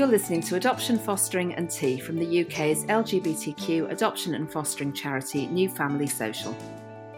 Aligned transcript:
You're 0.00 0.08
listening 0.08 0.40
to 0.44 0.56
Adoption, 0.56 0.98
Fostering 0.98 1.54
and 1.56 1.70
Tea 1.70 2.00
from 2.00 2.16
the 2.16 2.40
UK's 2.40 2.86
LGBTQ 2.86 3.90
adoption 3.90 4.34
and 4.34 4.50
fostering 4.50 4.94
charity 4.94 5.46
New 5.46 5.68
Family 5.68 6.06
Social. 6.06 6.56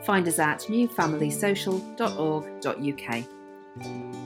Find 0.02 0.26
us 0.26 0.40
at 0.40 0.62
newfamilysocial.org.uk. 0.62 3.24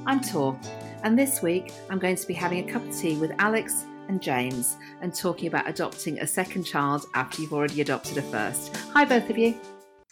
I'm 0.06 0.20
Tor, 0.22 0.58
and 1.02 1.18
this 1.18 1.42
week 1.42 1.70
I'm 1.90 1.98
going 1.98 2.16
to 2.16 2.26
be 2.26 2.32
having 2.32 2.66
a 2.66 2.72
cup 2.72 2.82
of 2.82 2.96
tea 2.96 3.18
with 3.18 3.32
Alex 3.38 3.84
and 4.08 4.22
James 4.22 4.78
and 5.02 5.14
talking 5.14 5.48
about 5.48 5.68
adopting 5.68 6.20
a 6.20 6.26
second 6.26 6.64
child 6.64 7.04
after 7.12 7.42
you've 7.42 7.52
already 7.52 7.82
adopted 7.82 8.16
a 8.16 8.22
first. 8.22 8.74
Hi, 8.94 9.04
both 9.04 9.28
of 9.28 9.36
you. 9.36 9.54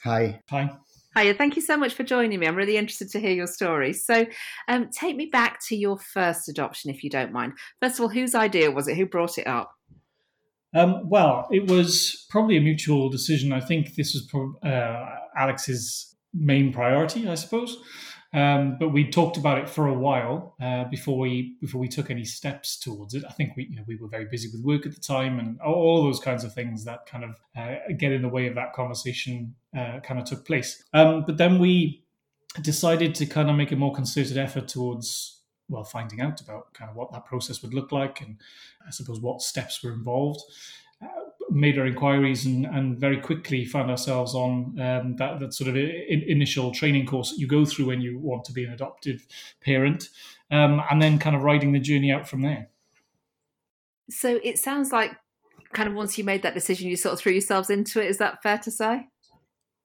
Hi. 0.03 0.43
Hi. 0.51 0.71
Hiya, 1.17 1.35
thank 1.35 1.55
you 1.55 1.63
so 1.63 1.77
much 1.77 1.95
for 1.95 2.03
joining 2.03 2.41
me. 2.41 2.47
I'm 2.47 2.57
really 2.57 2.77
interested 2.77 3.09
to 3.11 3.21
hear 3.21 3.31
your 3.31 3.47
story. 3.47 3.93
So, 3.93 4.27
um, 4.67 4.91
take 4.91 5.17
me 5.17 5.27
back 5.27 5.61
to 5.69 5.77
your 5.77 5.99
first 5.99 6.49
adoption, 6.49 6.91
if 6.91 7.05
you 7.05 7.11
don't 7.11 7.33
mind. 7.33 7.53
First 7.81 7.97
of 7.97 8.03
all, 8.03 8.09
whose 8.09 8.35
idea 8.35 8.71
was 8.71 8.89
it? 8.89 8.97
Who 8.97 9.07
brought 9.07 9.39
it 9.39 9.47
up? 9.47 9.73
Um, 10.75 11.09
well, 11.09 11.47
it 11.53 11.71
was 11.71 12.27
probably 12.31 12.57
a 12.57 12.61
mutual 12.61 13.09
decision. 13.09 13.53
I 13.53 13.61
think 13.61 13.95
this 13.95 14.13
was 14.13 14.23
pro- 14.25 14.57
uh, 14.69 15.19
Alex's 15.37 16.17
main 16.33 16.73
priority, 16.73 17.29
I 17.29 17.37
suppose. 17.37 17.79
Um, 18.35 18.79
but 18.81 18.89
we 18.89 19.09
talked 19.09 19.37
about 19.37 19.59
it 19.59 19.69
for 19.69 19.87
a 19.87 19.95
while 19.95 20.57
uh, 20.61 20.85
before 20.85 21.17
we 21.19 21.57
before 21.61 21.81
we 21.81 21.87
took 21.87 22.11
any 22.11 22.25
steps 22.25 22.77
towards 22.77 23.15
it. 23.15 23.23
I 23.29 23.33
think 23.33 23.57
we 23.57 23.69
you 23.71 23.77
know 23.77 23.85
we 23.87 23.97
were 23.97 24.09
very 24.09 24.25
busy 24.25 24.49
with 24.53 24.65
work 24.65 24.87
at 24.87 24.95
the 24.95 25.01
time 25.01 25.39
and 25.39 25.61
all 25.61 26.03
those 26.03 26.19
kinds 26.19 26.43
of 26.43 26.53
things 26.53 26.85
that 26.85 27.07
kind 27.07 27.23
of 27.23 27.37
uh, 27.57 27.77
get 27.97 28.11
in 28.11 28.23
the 28.23 28.29
way 28.29 28.49
of 28.49 28.57
that 28.57 28.73
conversation 28.73 29.55
uh, 29.77 30.01
kind 30.01 30.19
of 30.19 30.27
took 30.27 30.45
place. 30.45 30.83
Um, 30.93 31.25
but 31.25 31.37
then 31.37 31.61
we 31.61 32.05
decided 32.61 33.15
to 33.17 33.27
kind 33.27 33.49
of 33.49 33.57
make 33.57 33.71
a 33.71 33.77
more 33.77 33.95
concerted 33.95 34.37
effort 34.37 34.67
towards 34.67 35.43
well 35.69 35.85
finding 35.85 36.21
out 36.21 36.41
about 36.41 36.75
kind 36.75 36.91
of 36.91 36.97
what 36.97 37.13
that 37.13 37.25
process 37.25 37.63
would 37.63 37.73
look 37.73 37.93
like 37.93 38.21
and 38.21 38.37
I 38.87 38.91
suppose 38.91 39.21
what 39.21 39.43
steps 39.43 39.83
were 39.83 39.93
involved 39.93 40.43
made 41.51 41.79
our 41.79 41.87
inquiries 41.87 42.47
and, 42.47 42.67
and 42.67 42.99
very 42.99 43.21
quickly 43.21 43.65
found 43.65 43.91
ourselves 43.91 44.35
on 44.35 44.79
um, 44.81 45.17
that, 45.17 45.41
that 45.41 45.55
sort 45.55 45.69
of 45.69 45.77
in, 45.77 46.23
initial 46.27 46.73
training 46.73 47.07
course 47.07 47.35
you 47.37 47.47
go 47.47 47.65
through 47.65 47.87
when 47.87 48.01
you 48.01 48.19
want 48.19 48.45
to 48.45 48.53
be 48.53 48.65
an 48.65 48.73
adoptive 48.73 49.27
parent, 49.61 50.09
um, 50.51 50.83
and 50.91 51.01
then 51.01 51.19
kind 51.19 51.37
of 51.37 51.43
riding 51.43 51.73
the 51.73 51.81
journey 51.81 52.11
out 52.11 52.29
from 52.29 52.43
there. 52.43 52.69
So 54.11 54.41
it 54.43 54.59
sounds 54.59 54.93
like 54.93 55.13
kind 55.73 55.89
of 55.89 55.95
once 55.95 56.17
you 56.17 56.25
made 56.25 56.43
that 56.43 56.55
decision, 56.55 56.89
you 56.89 56.97
sort 56.97 57.15
of 57.15 57.21
threw 57.21 57.33
yourselves 57.33 57.71
into 57.71 58.01
it. 58.01 58.09
Is 58.09 58.19
that 58.19 58.43
fair 58.43 58.59
to 58.59 58.71
say? 58.71 59.09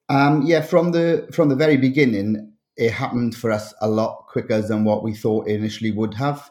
Um, 0.09 0.43
yeah, 0.43 0.61
from 0.61 0.91
the 0.91 1.27
from 1.31 1.49
the 1.49 1.55
very 1.55 1.77
beginning, 1.77 2.53
it 2.77 2.91
happened 2.91 3.35
for 3.35 3.51
us 3.51 3.73
a 3.81 3.89
lot 3.89 4.25
quicker 4.27 4.61
than 4.61 4.83
what 4.83 5.03
we 5.03 5.13
thought 5.13 5.47
initially 5.47 5.91
would 5.91 6.13
have. 6.15 6.49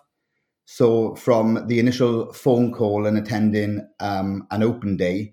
So 0.70 1.14
from 1.14 1.66
the 1.66 1.80
initial 1.80 2.30
phone 2.34 2.74
call 2.74 3.06
and 3.06 3.16
attending 3.16 3.88
um, 4.00 4.46
an 4.50 4.62
open 4.62 4.98
day, 4.98 5.32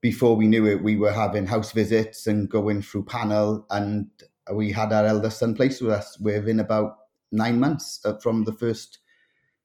before 0.00 0.36
we 0.36 0.46
knew 0.46 0.66
it, 0.66 0.82
we 0.82 0.96
were 0.96 1.12
having 1.12 1.46
house 1.46 1.72
visits 1.72 2.26
and 2.26 2.48
going 2.48 2.80
through 2.80 3.04
panel, 3.04 3.66
and 3.68 4.08
we 4.50 4.72
had 4.72 4.90
our 4.94 5.04
eldest 5.04 5.38
son 5.38 5.54
placed 5.54 5.82
with 5.82 5.92
us 5.92 6.18
within 6.18 6.60
about 6.60 6.96
nine 7.30 7.60
months 7.60 8.00
uh, 8.06 8.16
from 8.22 8.44
the 8.44 8.54
first 8.54 9.00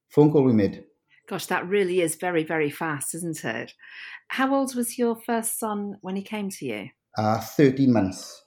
phone 0.10 0.34
call 0.34 0.44
we 0.44 0.52
made. 0.52 0.84
Gosh, 1.30 1.46
that 1.46 1.66
really 1.66 2.02
is 2.02 2.16
very, 2.16 2.44
very 2.44 2.70
fast, 2.70 3.16
isn't 3.16 3.46
it? 3.46 3.72
How 4.28 4.54
old 4.54 4.76
was 4.76 4.98
your 4.98 5.16
first 5.16 5.58
son 5.58 5.96
when 6.02 6.18
he 6.18 6.24
came 6.24 6.50
to 6.50 6.66
you? 6.66 6.90
Uh, 7.18 7.40
13 7.40 7.94
months. 7.94 8.44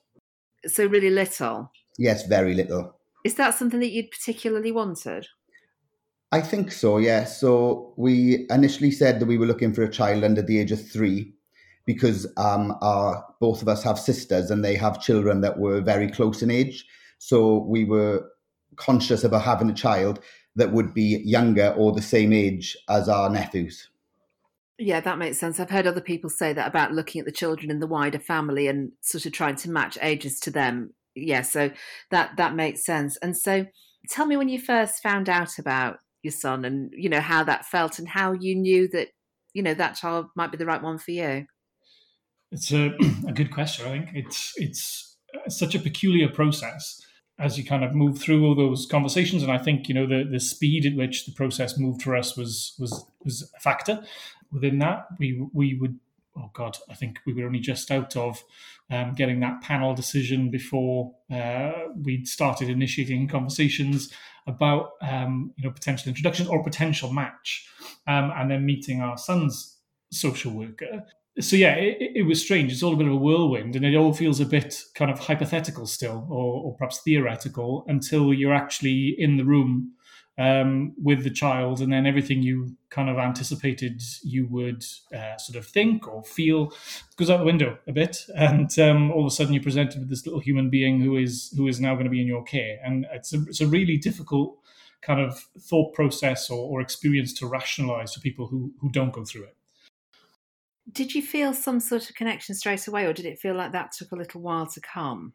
So, 0.66 0.84
really 0.84 1.08
little? 1.08 1.72
Yes, 1.96 2.26
very 2.26 2.52
little. 2.52 2.94
Is 3.24 3.36
that 3.36 3.54
something 3.54 3.80
that 3.80 3.90
you'd 3.90 4.10
particularly 4.10 4.70
wanted? 4.70 5.26
I 6.30 6.40
think 6.40 6.72
so, 6.72 6.98
yeah. 6.98 7.24
So 7.24 7.94
we 7.96 8.46
initially 8.50 8.90
said 8.90 9.18
that 9.20 9.26
we 9.26 9.38
were 9.38 9.46
looking 9.46 9.72
for 9.72 9.82
a 9.82 9.90
child 9.90 10.24
under 10.24 10.42
the 10.42 10.60
age 10.60 10.72
of 10.72 10.86
three 10.86 11.32
because 11.86 12.26
um, 12.36 12.76
our, 12.82 13.24
both 13.40 13.62
of 13.62 13.68
us 13.68 13.82
have 13.82 13.98
sisters 13.98 14.50
and 14.50 14.62
they 14.62 14.76
have 14.76 15.00
children 15.00 15.40
that 15.40 15.58
were 15.58 15.80
very 15.80 16.10
close 16.10 16.42
in 16.42 16.50
age. 16.50 16.84
So 17.18 17.64
we 17.66 17.84
were 17.84 18.28
conscious 18.76 19.24
about 19.24 19.42
having 19.42 19.70
a 19.70 19.74
child 19.74 20.20
that 20.56 20.72
would 20.72 20.92
be 20.92 21.22
younger 21.24 21.74
or 21.78 21.92
the 21.92 22.02
same 22.02 22.32
age 22.32 22.76
as 22.90 23.08
our 23.08 23.30
nephews. 23.30 23.88
Yeah, 24.76 25.00
that 25.00 25.18
makes 25.18 25.38
sense. 25.38 25.58
I've 25.58 25.70
heard 25.70 25.86
other 25.86 26.00
people 26.00 26.30
say 26.30 26.52
that 26.52 26.68
about 26.68 26.92
looking 26.92 27.20
at 27.20 27.24
the 27.24 27.32
children 27.32 27.70
in 27.70 27.80
the 27.80 27.86
wider 27.86 28.18
family 28.18 28.68
and 28.68 28.92
sort 29.00 29.24
of 29.24 29.32
trying 29.32 29.56
to 29.56 29.70
match 29.70 29.96
ages 30.02 30.38
to 30.40 30.50
them. 30.50 30.92
Yeah, 31.14 31.42
so 31.42 31.70
that 32.10 32.36
that 32.36 32.54
makes 32.54 32.84
sense. 32.84 33.16
And 33.16 33.36
so 33.36 33.66
tell 34.10 34.26
me 34.26 34.36
when 34.36 34.48
you 34.48 34.60
first 34.60 35.02
found 35.02 35.28
out 35.28 35.58
about 35.58 35.98
your 36.22 36.32
son 36.32 36.64
and 36.64 36.92
you 36.96 37.08
know 37.08 37.20
how 37.20 37.44
that 37.44 37.66
felt 37.66 37.98
and 37.98 38.08
how 38.08 38.32
you 38.32 38.54
knew 38.54 38.88
that 38.88 39.08
you 39.54 39.62
know 39.62 39.74
that 39.74 39.96
child 39.96 40.26
might 40.36 40.50
be 40.50 40.56
the 40.56 40.66
right 40.66 40.82
one 40.82 40.98
for 40.98 41.12
you? 41.12 41.46
It's 42.50 42.72
a, 42.72 42.96
a 43.28 43.32
good 43.32 43.50
question 43.50 43.86
i 43.86 43.90
think. 43.90 44.10
It's 44.14 44.52
it's 44.56 45.16
such 45.48 45.74
a 45.74 45.78
peculiar 45.78 46.28
process 46.28 47.00
as 47.38 47.56
you 47.56 47.64
kind 47.64 47.84
of 47.84 47.94
move 47.94 48.18
through 48.18 48.44
all 48.44 48.54
those 48.54 48.86
conversations. 48.86 49.42
And 49.42 49.52
i 49.52 49.58
think 49.58 49.88
you 49.88 49.94
know 49.94 50.06
the 50.06 50.28
the 50.30 50.40
speed 50.40 50.86
at 50.86 50.94
which 50.94 51.26
the 51.26 51.32
process 51.32 51.78
moved 51.78 52.02
for 52.02 52.16
us 52.16 52.36
was 52.36 52.74
was 52.78 53.04
was 53.24 53.50
a 53.56 53.60
factor 53.60 54.02
within 54.52 54.78
that. 54.78 55.06
We 55.18 55.46
we 55.52 55.74
would 55.74 55.98
oh 56.38 56.50
god 56.54 56.76
i 56.88 56.94
think 56.94 57.18
we 57.26 57.32
were 57.32 57.46
only 57.46 57.60
just 57.60 57.90
out 57.90 58.16
of 58.16 58.42
um, 58.90 59.14
getting 59.14 59.40
that 59.40 59.60
panel 59.60 59.94
decision 59.94 60.50
before 60.50 61.14
uh, 61.30 61.72
we'd 61.94 62.26
started 62.26 62.70
initiating 62.70 63.28
conversations 63.28 64.10
about 64.48 64.92
um, 65.02 65.52
you 65.56 65.64
know 65.64 65.70
potential 65.70 66.08
introductions 66.08 66.48
or 66.48 66.64
potential 66.64 67.12
match, 67.12 67.68
um, 68.06 68.32
and 68.34 68.50
then 68.50 68.66
meeting 68.66 69.00
our 69.00 69.16
son's 69.16 69.78
social 70.10 70.52
worker. 70.52 71.04
So 71.40 71.54
yeah, 71.54 71.74
it, 71.74 72.12
it, 72.16 72.22
was 72.22 72.42
strange. 72.42 72.72
It's 72.72 72.82
all 72.82 72.94
a 72.94 72.96
bit 72.96 73.06
of 73.06 73.12
a 73.12 73.16
whirlwind, 73.16 73.76
and 73.76 73.84
it 73.84 73.94
all 73.94 74.12
feels 74.12 74.40
a 74.40 74.46
bit 74.46 74.82
kind 74.94 75.10
of 75.10 75.20
hypothetical 75.20 75.86
still, 75.86 76.26
or, 76.28 76.64
or 76.64 76.76
perhaps 76.76 77.00
theoretical, 77.04 77.84
until 77.86 78.34
you're 78.34 78.54
actually 78.54 79.14
in 79.18 79.36
the 79.36 79.44
room 79.44 79.92
um, 80.38 80.94
with 81.02 81.24
the 81.24 81.30
child, 81.30 81.80
and 81.80 81.92
then 81.92 82.06
everything 82.06 82.42
you 82.42 82.76
kind 82.90 83.10
of 83.10 83.18
anticipated 83.18 84.00
you 84.22 84.46
would 84.46 84.84
uh, 85.14 85.36
sort 85.36 85.56
of 85.56 85.66
think 85.66 86.06
or 86.06 86.22
feel 86.22 86.72
goes 87.16 87.28
out 87.28 87.38
the 87.38 87.44
window 87.44 87.76
a 87.88 87.92
bit, 87.92 88.24
and 88.36 88.78
um, 88.78 89.10
all 89.10 89.20
of 89.20 89.26
a 89.26 89.30
sudden 89.30 89.52
you're 89.52 89.62
presented 89.62 89.98
with 89.98 90.08
this 90.08 90.24
little 90.24 90.40
human 90.40 90.70
being 90.70 91.00
who 91.00 91.16
is 91.16 91.52
who 91.56 91.66
is 91.66 91.80
now 91.80 91.94
going 91.94 92.04
to 92.04 92.10
be 92.10 92.20
in 92.20 92.26
your 92.26 92.44
care, 92.44 92.78
and 92.84 93.04
it's 93.12 93.34
a, 93.34 93.42
it's 93.48 93.60
a 93.60 93.66
really 93.66 93.96
difficult 93.96 94.56
kind 95.00 95.20
of 95.20 95.38
thought 95.60 95.94
process 95.94 96.50
or, 96.50 96.58
or 96.70 96.80
experience 96.80 97.32
to 97.32 97.46
rationalize 97.46 98.14
for 98.14 98.20
people 98.20 98.46
who 98.46 98.72
who 98.80 98.90
don't 98.90 99.12
go 99.12 99.24
through 99.24 99.44
it. 99.44 99.56
Did 100.90 101.14
you 101.14 101.20
feel 101.20 101.52
some 101.52 101.80
sort 101.80 102.08
of 102.08 102.16
connection 102.16 102.54
straight 102.54 102.86
away, 102.86 103.04
or 103.04 103.12
did 103.12 103.26
it 103.26 103.40
feel 103.40 103.54
like 103.54 103.72
that 103.72 103.92
took 103.92 104.12
a 104.12 104.16
little 104.16 104.40
while 104.40 104.66
to 104.68 104.80
come? 104.80 105.34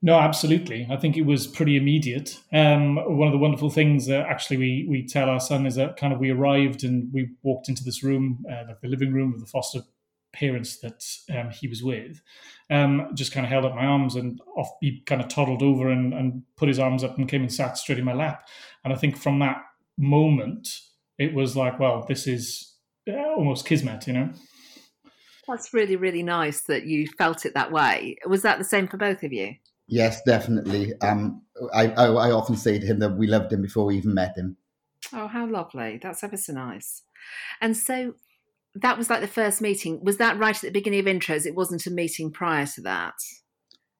No, 0.00 0.18
absolutely. 0.18 0.86
I 0.88 0.96
think 0.96 1.16
it 1.16 1.26
was 1.26 1.48
pretty 1.48 1.76
immediate. 1.76 2.38
Um, 2.52 2.96
one 3.16 3.26
of 3.26 3.32
the 3.32 3.38
wonderful 3.38 3.68
things 3.68 4.06
that 4.06 4.26
actually 4.26 4.56
we 4.56 4.86
we 4.88 5.06
tell 5.06 5.28
our 5.28 5.40
son 5.40 5.66
is 5.66 5.74
that 5.74 5.96
kind 5.96 6.12
of 6.12 6.20
we 6.20 6.30
arrived 6.30 6.84
and 6.84 7.12
we 7.12 7.30
walked 7.42 7.68
into 7.68 7.82
this 7.82 8.04
room, 8.04 8.44
uh, 8.50 8.64
like 8.68 8.80
the 8.80 8.88
living 8.88 9.12
room 9.12 9.34
of 9.34 9.40
the 9.40 9.46
foster 9.46 9.80
parents 10.32 10.78
that 10.80 11.02
um, 11.36 11.50
he 11.50 11.66
was 11.66 11.82
with. 11.82 12.22
Um, 12.70 13.10
just 13.14 13.32
kind 13.32 13.44
of 13.44 13.50
held 13.50 13.64
up 13.64 13.74
my 13.74 13.84
arms 13.84 14.14
and 14.14 14.40
off. 14.56 14.70
He 14.80 15.00
kind 15.00 15.20
of 15.20 15.28
toddled 15.28 15.62
over 15.62 15.88
and, 15.88 16.14
and 16.14 16.42
put 16.56 16.68
his 16.68 16.78
arms 16.78 17.02
up 17.02 17.18
and 17.18 17.28
came 17.28 17.42
and 17.42 17.52
sat 17.52 17.76
straight 17.76 17.98
in 17.98 18.04
my 18.04 18.14
lap. 18.14 18.46
And 18.84 18.92
I 18.92 18.96
think 18.96 19.16
from 19.16 19.40
that 19.40 19.62
moment, 19.96 20.68
it 21.18 21.34
was 21.34 21.56
like, 21.56 21.80
well, 21.80 22.04
this 22.06 22.28
is 22.28 22.74
uh, 23.08 23.16
almost 23.36 23.66
kismet, 23.66 24.06
you 24.06 24.12
know. 24.12 24.30
That's 25.48 25.72
really, 25.72 25.96
really 25.96 26.22
nice 26.22 26.60
that 26.64 26.84
you 26.84 27.08
felt 27.16 27.46
it 27.46 27.54
that 27.54 27.72
way. 27.72 28.16
Was 28.26 28.42
that 28.42 28.58
the 28.58 28.64
same 28.64 28.86
for 28.86 28.98
both 28.98 29.22
of 29.22 29.32
you? 29.32 29.54
Yes, 29.88 30.22
definitely. 30.22 30.92
Um, 31.00 31.42
I, 31.74 31.88
I, 31.88 32.06
I 32.06 32.30
often 32.30 32.56
say 32.56 32.78
to 32.78 32.86
him 32.86 32.98
that 32.98 33.16
we 33.16 33.26
loved 33.26 33.52
him 33.52 33.62
before 33.62 33.86
we 33.86 33.96
even 33.96 34.14
met 34.14 34.36
him. 34.36 34.58
Oh, 35.12 35.26
how 35.28 35.46
lovely! 35.46 35.98
That's 36.02 36.22
ever 36.22 36.36
so 36.36 36.52
nice. 36.52 37.02
And 37.60 37.76
so 37.76 38.14
that 38.74 38.98
was 38.98 39.08
like 39.08 39.22
the 39.22 39.26
first 39.26 39.60
meeting. 39.60 40.04
Was 40.04 40.18
that 40.18 40.38
right 40.38 40.54
at 40.54 40.60
the 40.60 40.70
beginning 40.70 41.00
of 41.00 41.06
intros? 41.06 41.46
It 41.46 41.54
wasn't 41.54 41.86
a 41.86 41.90
meeting 41.90 42.30
prior 42.30 42.66
to 42.66 42.80
that. 42.82 43.14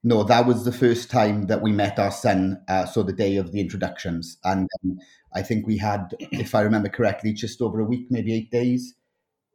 No, 0.05 0.23
that 0.25 0.47
was 0.47 0.65
the 0.65 0.73
first 0.73 1.11
time 1.11 1.47
that 1.47 1.63
we 1.63 1.73
met 1.73 1.99
our 1.99 2.11
son. 2.11 2.63
Uh, 2.69 2.87
so 2.87 3.03
the 3.03 3.13
day 3.13 3.37
of 3.37 3.53
the 3.53 3.61
introductions, 3.61 4.39
and 4.45 4.69
um, 4.85 4.99
I 5.35 5.43
think 5.43 5.67
we 5.67 5.79
had, 5.79 6.15
if 6.19 6.55
I 6.55 6.61
remember 6.61 6.89
correctly, 6.89 7.33
just 7.33 7.63
over 7.63 7.81
a 7.81 7.85
week, 7.85 8.07
maybe 8.11 8.35
eight 8.35 8.51
days 8.51 8.95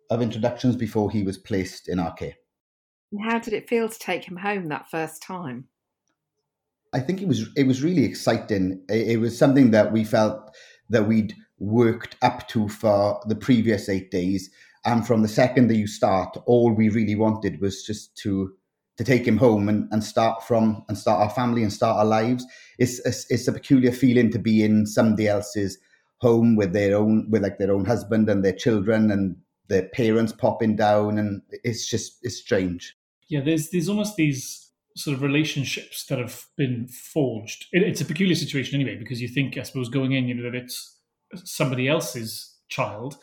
of 0.09 0.21
introductions 0.21 0.75
before 0.75 1.11
he 1.11 1.23
was 1.23 1.37
placed 1.37 1.87
in 1.87 1.99
our 1.99 2.13
care. 2.13 2.35
How 3.23 3.39
did 3.39 3.53
it 3.53 3.69
feel 3.69 3.87
to 3.87 3.99
take 3.99 4.25
him 4.25 4.37
home 4.37 4.69
that 4.69 4.89
first 4.89 5.21
time? 5.21 5.67
I 6.93 6.99
think 6.99 7.21
it 7.21 7.27
was 7.27 7.49
it 7.55 7.67
was 7.67 7.83
really 7.83 8.05
exciting. 8.05 8.83
It, 8.89 9.09
it, 9.09 9.17
was 9.17 9.37
something 9.37 9.71
that 9.71 9.91
we 9.91 10.03
felt 10.03 10.55
that 10.89 11.07
we'd 11.07 11.33
worked 11.59 12.15
up 12.21 12.47
to 12.49 12.67
for 12.69 13.21
the 13.27 13.35
previous 13.35 13.89
eight 13.89 14.11
days, 14.11 14.49
and 14.85 15.05
from 15.05 15.21
the 15.21 15.27
second 15.27 15.67
that 15.69 15.77
you 15.77 15.87
start, 15.87 16.37
all 16.45 16.71
we 16.71 16.89
really 16.89 17.15
wanted 17.15 17.61
was 17.61 17.83
just 17.83 18.15
to 18.17 18.53
to 18.97 19.03
take 19.03 19.27
him 19.27 19.37
home 19.37 19.69
and, 19.69 19.87
and 19.91 20.03
start 20.03 20.43
from 20.43 20.83
and 20.87 20.97
start 20.97 21.19
our 21.19 21.29
family 21.29 21.63
and 21.63 21.73
start 21.73 21.97
our 21.97 22.05
lives. 22.05 22.45
It's, 22.77 22.99
it's 23.05 23.25
it's 23.29 23.47
a 23.47 23.53
peculiar 23.53 23.91
feeling 23.91 24.31
to 24.31 24.39
be 24.39 24.63
in 24.63 24.85
somebody 24.85 25.27
else's 25.27 25.77
home 26.23 26.55
with 26.55 26.73
their 26.73 26.95
own 26.95 27.27
with 27.29 27.43
like 27.43 27.57
their 27.57 27.73
own 27.73 27.85
husband 27.85 28.29
and 28.29 28.45
their 28.45 28.53
children 28.53 29.11
and 29.11 29.35
their 29.67 29.89
parents 29.89 30.31
popping 30.31 30.75
down 30.75 31.17
and 31.17 31.41
it's 31.49 31.87
just 31.87 32.17
it's 32.21 32.37
strange 32.37 32.95
yeah 33.27 33.41
there's 33.41 33.69
there's 33.71 33.89
almost 33.89 34.15
these 34.15 34.62
sort 34.95 35.15
of 35.15 35.23
relationships 35.23 36.05
that 36.05 36.19
have 36.19 36.45
been 36.57 36.87
forged. 36.87 37.65
It, 37.71 37.83
it's 37.83 38.01
a 38.01 38.05
peculiar 38.05 38.35
situation 38.35 38.79
anyway 38.79 38.95
because 38.95 39.21
you 39.21 39.27
think 39.27 39.57
i 39.57 39.63
suppose 39.63 39.89
going 39.89 40.11
in 40.11 40.27
you 40.27 40.35
know 40.35 40.43
that 40.43 40.55
it's 40.55 40.99
somebody 41.43 41.87
else's 41.87 42.57
child 42.69 43.17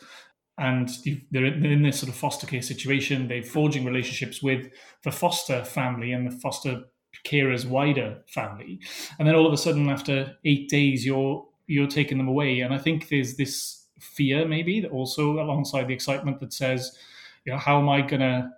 and 0.57 0.89
they're 1.31 1.45
in 1.45 1.81
this 1.81 1.99
sort 1.99 2.09
of 2.09 2.15
foster 2.15 2.45
care 2.45 2.61
situation. 2.61 3.27
They're 3.27 3.41
forging 3.41 3.83
relationships 3.83 4.43
with 4.43 4.67
the 5.03 5.11
foster 5.11 5.65
family 5.65 6.11
and 6.11 6.27
the 6.27 6.37
foster 6.37 6.83
carer's 7.23 7.65
wider 7.65 8.21
family. 8.27 8.79
And 9.17 9.27
then 9.27 9.33
all 9.33 9.47
of 9.47 9.53
a 9.53 9.57
sudden 9.57 9.89
after 9.89 10.35
eight 10.45 10.69
days 10.69 11.05
you're 11.05 11.47
you're 11.67 11.87
taking 11.87 12.17
them 12.17 12.27
away. 12.27 12.59
And 12.59 12.73
I 12.73 12.77
think 12.77 13.09
there's 13.09 13.37
this 13.37 13.87
fear, 13.99 14.47
maybe, 14.47 14.81
that 14.81 14.91
also 14.91 15.39
alongside 15.39 15.87
the 15.87 15.93
excitement 15.93 16.39
that 16.41 16.53
says, 16.53 16.95
you 17.45 17.53
know, 17.53 17.57
how 17.57 17.79
am 17.79 17.87
I 17.89 18.01
going 18.01 18.19
to 18.19 18.49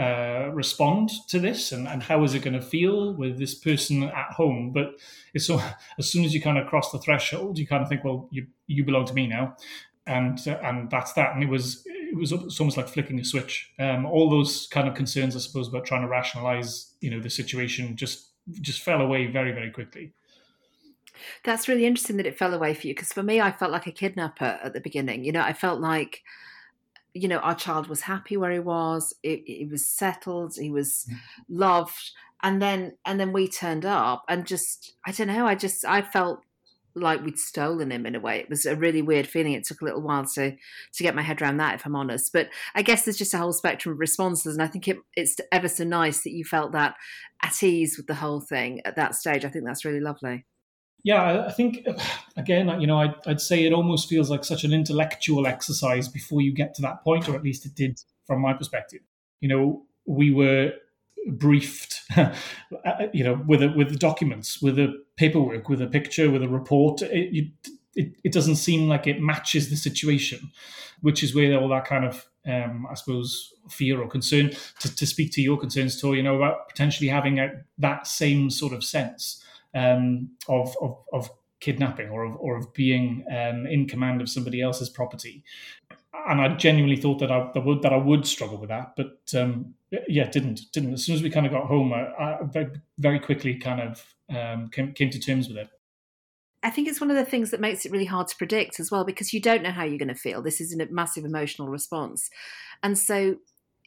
uh, 0.00 0.50
respond 0.54 1.10
to 1.28 1.38
this 1.38 1.72
and, 1.72 1.86
and 1.86 2.02
how 2.02 2.24
is 2.24 2.34
it 2.34 2.42
going 2.42 2.54
to 2.54 2.62
feel 2.62 3.12
with 3.14 3.38
this 3.38 3.54
person 3.54 4.04
at 4.04 4.32
home? 4.32 4.72
But 4.72 4.98
it's 5.34 5.46
so 5.46 5.60
as 5.98 6.10
soon 6.10 6.24
as 6.24 6.32
you 6.34 6.40
kind 6.40 6.58
of 6.58 6.66
cross 6.66 6.90
the 6.90 6.98
threshold 6.98 7.58
you 7.58 7.66
kind 7.66 7.82
of 7.82 7.88
think 7.88 8.04
well 8.04 8.28
you 8.30 8.46
you 8.66 8.84
belong 8.84 9.04
to 9.06 9.14
me 9.14 9.26
now. 9.26 9.56
And 10.06 10.38
uh, 10.46 10.58
and 10.62 10.90
that's 10.90 11.12
that. 11.12 11.34
And 11.34 11.42
it 11.42 11.48
was 11.48 11.84
it 11.86 12.16
was 12.16 12.32
almost 12.32 12.76
like 12.76 12.88
flicking 12.88 13.20
a 13.20 13.24
switch. 13.24 13.70
Um, 13.78 14.06
all 14.06 14.30
those 14.30 14.66
kind 14.68 14.88
of 14.88 14.94
concerns 14.94 15.36
i 15.36 15.38
suppose 15.38 15.68
about 15.68 15.84
trying 15.84 16.02
to 16.02 16.08
rationalize 16.08 16.94
you 17.00 17.10
know 17.10 17.20
the 17.20 17.30
situation 17.30 17.96
just 17.96 18.28
just 18.60 18.82
fell 18.82 19.00
away 19.00 19.26
very 19.26 19.52
very 19.52 19.70
quickly. 19.70 20.12
That's 21.44 21.68
really 21.68 21.86
interesting 21.86 22.16
that 22.16 22.26
it 22.26 22.38
fell 22.38 22.54
away 22.54 22.74
for 22.74 22.86
you 22.86 22.94
because 22.94 23.12
for 23.12 23.22
me, 23.22 23.40
I 23.40 23.52
felt 23.52 23.72
like 23.72 23.86
a 23.86 23.92
kidnapper 23.92 24.58
at 24.62 24.72
the 24.72 24.80
beginning. 24.80 25.24
You 25.24 25.32
know, 25.32 25.42
I 25.42 25.52
felt 25.52 25.80
like, 25.80 26.22
you 27.14 27.28
know, 27.28 27.38
our 27.38 27.54
child 27.54 27.88
was 27.88 28.02
happy 28.02 28.36
where 28.36 28.52
he 28.52 28.58
was. 28.58 29.14
He 29.22 29.68
was 29.70 29.86
settled. 29.86 30.54
He 30.56 30.70
was 30.70 31.06
mm. 31.10 31.16
loved. 31.48 32.12
And 32.42 32.60
then, 32.62 32.96
and 33.04 33.20
then 33.20 33.32
we 33.32 33.48
turned 33.48 33.84
up, 33.84 34.24
and 34.26 34.46
just, 34.46 34.94
I 35.06 35.12
don't 35.12 35.26
know. 35.26 35.46
I 35.46 35.54
just, 35.54 35.84
I 35.84 36.00
felt 36.00 36.40
like 36.94 37.22
we'd 37.22 37.38
stolen 37.38 37.92
him 37.92 38.06
in 38.06 38.14
a 38.14 38.20
way. 38.20 38.38
It 38.38 38.48
was 38.48 38.66
a 38.66 38.74
really 38.74 39.02
weird 39.02 39.26
feeling. 39.26 39.52
It 39.52 39.64
took 39.64 39.80
a 39.80 39.84
little 39.84 40.02
while 40.02 40.24
to 40.34 40.52
to 40.52 41.02
get 41.02 41.14
my 41.14 41.22
head 41.22 41.40
around 41.40 41.58
that, 41.58 41.74
if 41.74 41.86
I'm 41.86 41.96
honest. 41.96 42.32
But 42.32 42.48
I 42.74 42.82
guess 42.82 43.04
there's 43.04 43.18
just 43.18 43.34
a 43.34 43.38
whole 43.38 43.52
spectrum 43.52 43.92
of 43.92 44.00
responses, 44.00 44.54
and 44.54 44.62
I 44.62 44.66
think 44.66 44.88
it, 44.88 44.98
it's 45.14 45.36
ever 45.52 45.68
so 45.68 45.84
nice 45.84 46.22
that 46.22 46.32
you 46.32 46.44
felt 46.44 46.72
that 46.72 46.94
at 47.42 47.62
ease 47.62 47.96
with 47.96 48.06
the 48.06 48.14
whole 48.14 48.40
thing 48.40 48.80
at 48.84 48.96
that 48.96 49.14
stage. 49.14 49.44
I 49.44 49.48
think 49.48 49.64
that's 49.64 49.84
really 49.84 50.00
lovely. 50.00 50.46
Yeah, 51.02 51.44
I 51.46 51.52
think 51.52 51.86
again, 52.36 52.80
you 52.80 52.86
know, 52.86 52.98
I'd, 52.98 53.14
I'd 53.26 53.40
say 53.40 53.64
it 53.64 53.72
almost 53.72 54.08
feels 54.08 54.30
like 54.30 54.44
such 54.44 54.64
an 54.64 54.72
intellectual 54.72 55.46
exercise 55.46 56.08
before 56.08 56.40
you 56.40 56.52
get 56.52 56.74
to 56.74 56.82
that 56.82 57.02
point, 57.02 57.28
or 57.28 57.34
at 57.34 57.42
least 57.42 57.64
it 57.64 57.74
did 57.74 58.00
from 58.26 58.40
my 58.40 58.52
perspective. 58.52 59.00
You 59.40 59.48
know, 59.48 59.82
we 60.06 60.30
were 60.30 60.74
briefed, 61.26 62.02
uh, 62.16 62.32
you 63.12 63.24
know, 63.24 63.42
with 63.46 63.62
a, 63.62 63.68
with 63.70 63.90
the 63.90 63.96
documents, 63.96 64.60
with 64.60 64.76
the 64.76 65.02
paperwork, 65.16 65.68
with 65.68 65.80
a 65.80 65.86
picture, 65.86 66.30
with 66.30 66.42
a 66.42 66.48
report. 66.48 67.02
It, 67.02 67.50
it, 67.94 68.14
it 68.22 68.32
doesn't 68.32 68.56
seem 68.56 68.88
like 68.88 69.06
it 69.06 69.20
matches 69.20 69.70
the 69.70 69.76
situation, 69.76 70.50
which 71.00 71.22
is 71.22 71.34
where 71.34 71.58
all 71.58 71.68
that 71.68 71.86
kind 71.86 72.04
of, 72.04 72.26
um, 72.46 72.86
I 72.90 72.94
suppose, 72.94 73.52
fear 73.68 74.00
or 74.00 74.08
concern. 74.08 74.52
To, 74.80 74.94
to 74.94 75.06
speak 75.06 75.32
to 75.32 75.42
your 75.42 75.58
concerns, 75.58 76.00
Tor, 76.00 76.14
you 76.14 76.22
know, 76.22 76.36
about 76.36 76.68
potentially 76.68 77.08
having 77.08 77.38
a, 77.38 77.50
that 77.78 78.06
same 78.06 78.50
sort 78.50 78.74
of 78.74 78.84
sense 78.84 79.42
um, 79.74 80.30
of, 80.48 80.74
of, 80.80 80.96
of 81.12 81.30
kidnapping 81.60 82.08
or 82.08 82.24
of, 82.24 82.36
or 82.36 82.56
of 82.56 82.72
being 82.74 83.24
um, 83.30 83.66
in 83.66 83.86
command 83.86 84.20
of 84.20 84.28
somebody 84.28 84.60
else's 84.60 84.88
property. 84.88 85.44
And 86.28 86.40
I 86.40 86.54
genuinely 86.56 86.96
thought 86.96 87.18
that 87.20 87.30
I 87.30 87.50
that, 87.54 87.64
would 87.64 87.82
that 87.82 87.92
I 87.92 87.96
would 87.96 88.26
struggle 88.26 88.58
with 88.58 88.68
that, 88.68 88.94
but 88.96 89.20
um, 89.34 89.74
yeah, 90.08 90.28
didn't 90.28 90.62
didn't. 90.72 90.92
As 90.92 91.04
soon 91.04 91.14
as 91.14 91.22
we 91.22 91.30
kind 91.30 91.46
of 91.46 91.52
got 91.52 91.66
home, 91.66 91.92
I, 91.92 92.08
I 92.18 92.68
very, 92.98 93.20
quickly 93.20 93.54
kind 93.54 93.80
of 93.80 94.14
um, 94.28 94.68
came, 94.70 94.92
came 94.92 95.10
to 95.10 95.18
terms 95.18 95.48
with 95.48 95.56
it. 95.56 95.68
I 96.62 96.70
think 96.70 96.88
it's 96.88 97.00
one 97.00 97.10
of 97.10 97.16
the 97.16 97.24
things 97.24 97.50
that 97.50 97.60
makes 97.60 97.86
it 97.86 97.92
really 97.92 98.04
hard 98.04 98.28
to 98.28 98.36
predict 98.36 98.80
as 98.80 98.90
well 98.90 99.04
because 99.04 99.32
you 99.32 99.40
don't 99.40 99.62
know 99.62 99.70
how 99.70 99.84
you're 99.84 99.98
going 99.98 100.08
to 100.08 100.14
feel. 100.14 100.42
This 100.42 100.60
is 100.60 100.74
a 100.74 100.86
massive 100.90 101.24
emotional 101.24 101.68
response. 101.68 102.28
And 102.82 102.98
so 102.98 103.36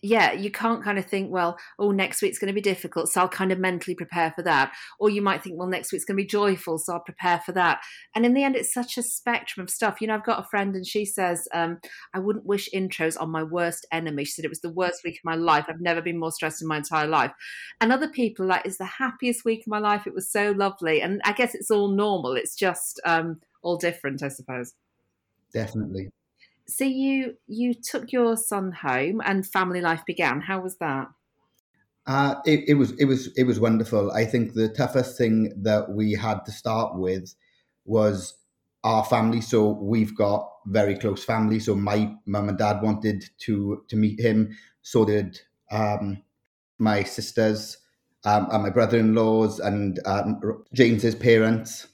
yeah, 0.03 0.33
you 0.33 0.51
can't 0.51 0.83
kind 0.83 0.99
of 0.99 1.05
think, 1.05 1.31
well, 1.31 1.57
oh, 1.79 1.91
next 1.91 2.21
week's 2.21 2.37
going 2.37 2.49
to 2.49 2.53
be 2.53 2.59
difficult, 2.59 3.07
so 3.07 3.21
I'll 3.21 3.29
kind 3.29 3.53
of 3.53 3.57
mentally 3.57 3.95
prepare 3.95 4.33
for 4.35 4.41
that. 4.41 4.73
Or 4.99 5.09
you 5.09 5.21
might 5.21 5.41
think, 5.41 5.57
well, 5.57 5.69
next 5.69 5.93
week's 5.93 6.03
going 6.03 6.17
to 6.17 6.23
be 6.23 6.27
joyful, 6.27 6.77
so 6.77 6.93
I'll 6.93 6.99
prepare 6.99 7.39
for 7.39 7.53
that. 7.53 7.79
And 8.13 8.25
in 8.25 8.33
the 8.33 8.43
end, 8.43 8.57
it's 8.57 8.73
such 8.73 8.97
a 8.97 9.01
spectrum 9.01 9.63
of 9.63 9.69
stuff. 9.69 10.01
You 10.01 10.07
know, 10.07 10.15
I've 10.15 10.25
got 10.25 10.41
a 10.41 10.47
friend 10.49 10.75
and 10.75 10.85
she 10.85 11.05
says, 11.05 11.47
um, 11.53 11.79
I 12.13 12.19
wouldn't 12.19 12.45
wish 12.45 12.67
intros 12.75 13.15
on 13.19 13.31
my 13.31 13.43
worst 13.43 13.87
enemy. 13.93 14.25
She 14.25 14.33
said 14.33 14.43
it 14.43 14.49
was 14.49 14.59
the 14.59 14.69
worst 14.69 15.05
week 15.05 15.15
of 15.15 15.23
my 15.23 15.35
life. 15.35 15.65
I've 15.69 15.79
never 15.79 16.01
been 16.01 16.19
more 16.19 16.33
stressed 16.33 16.61
in 16.61 16.67
my 16.67 16.77
entire 16.77 17.07
life. 17.07 17.31
And 17.79 17.93
other 17.93 18.09
people 18.09 18.45
like, 18.45 18.65
it's 18.65 18.77
the 18.77 18.85
happiest 18.85 19.45
week 19.45 19.61
of 19.61 19.67
my 19.67 19.79
life. 19.79 20.05
It 20.05 20.13
was 20.13 20.29
so 20.29 20.51
lovely. 20.51 21.01
And 21.01 21.21
I 21.23 21.31
guess 21.31 21.55
it's 21.55 21.71
all 21.71 21.87
normal. 21.87 22.33
It's 22.33 22.55
just 22.55 22.99
um, 23.05 23.39
all 23.61 23.77
different, 23.77 24.21
I 24.21 24.27
suppose. 24.27 24.73
Definitely. 25.53 26.09
So 26.67 26.85
you 26.85 27.35
you 27.47 27.73
took 27.73 28.11
your 28.11 28.37
son 28.37 28.71
home 28.71 29.21
and 29.23 29.45
family 29.45 29.81
life 29.81 30.03
began. 30.05 30.41
How 30.41 30.61
was 30.61 30.77
that? 30.77 31.07
Uh, 32.05 32.35
it, 32.45 32.63
it 32.67 32.73
was 32.73 32.91
it 32.99 33.05
was 33.05 33.27
it 33.37 33.43
was 33.43 33.59
wonderful. 33.59 34.11
I 34.11 34.25
think 34.25 34.53
the 34.53 34.69
toughest 34.69 35.17
thing 35.17 35.53
that 35.63 35.91
we 35.91 36.13
had 36.13 36.45
to 36.45 36.51
start 36.51 36.97
with 36.97 37.33
was 37.85 38.35
our 38.83 39.03
family. 39.05 39.41
So 39.41 39.69
we've 39.69 40.15
got 40.15 40.49
very 40.67 40.97
close 40.97 41.23
family. 41.23 41.59
So 41.59 41.75
my 41.75 42.13
mum 42.25 42.49
and 42.49 42.57
dad 42.57 42.81
wanted 42.81 43.23
to 43.39 43.83
to 43.87 43.95
meet 43.95 44.19
him. 44.19 44.55
So 44.81 45.05
did 45.05 45.39
um, 45.71 46.23
my 46.77 47.03
sisters 47.03 47.77
um, 48.25 48.47
and 48.51 48.63
my 48.63 48.69
brother-in-laws 48.69 49.59
and 49.59 49.99
um, 50.05 50.63
James's 50.73 51.15
parents 51.15 51.87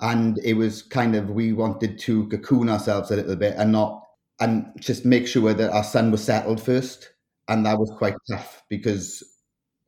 and 0.00 0.38
it 0.44 0.54
was 0.54 0.82
kind 0.82 1.16
of 1.16 1.30
we 1.30 1.52
wanted 1.52 1.98
to 2.00 2.28
cocoon 2.28 2.68
ourselves 2.68 3.10
a 3.10 3.16
little 3.16 3.36
bit 3.36 3.54
and 3.56 3.72
not 3.72 4.02
and 4.40 4.66
just 4.78 5.04
make 5.04 5.26
sure 5.26 5.54
that 5.54 5.70
our 5.70 5.84
son 5.84 6.10
was 6.10 6.22
settled 6.22 6.60
first. 6.60 7.12
And 7.48 7.64
that 7.64 7.78
was 7.78 7.90
quite 7.96 8.14
tough 8.30 8.62
because 8.68 9.22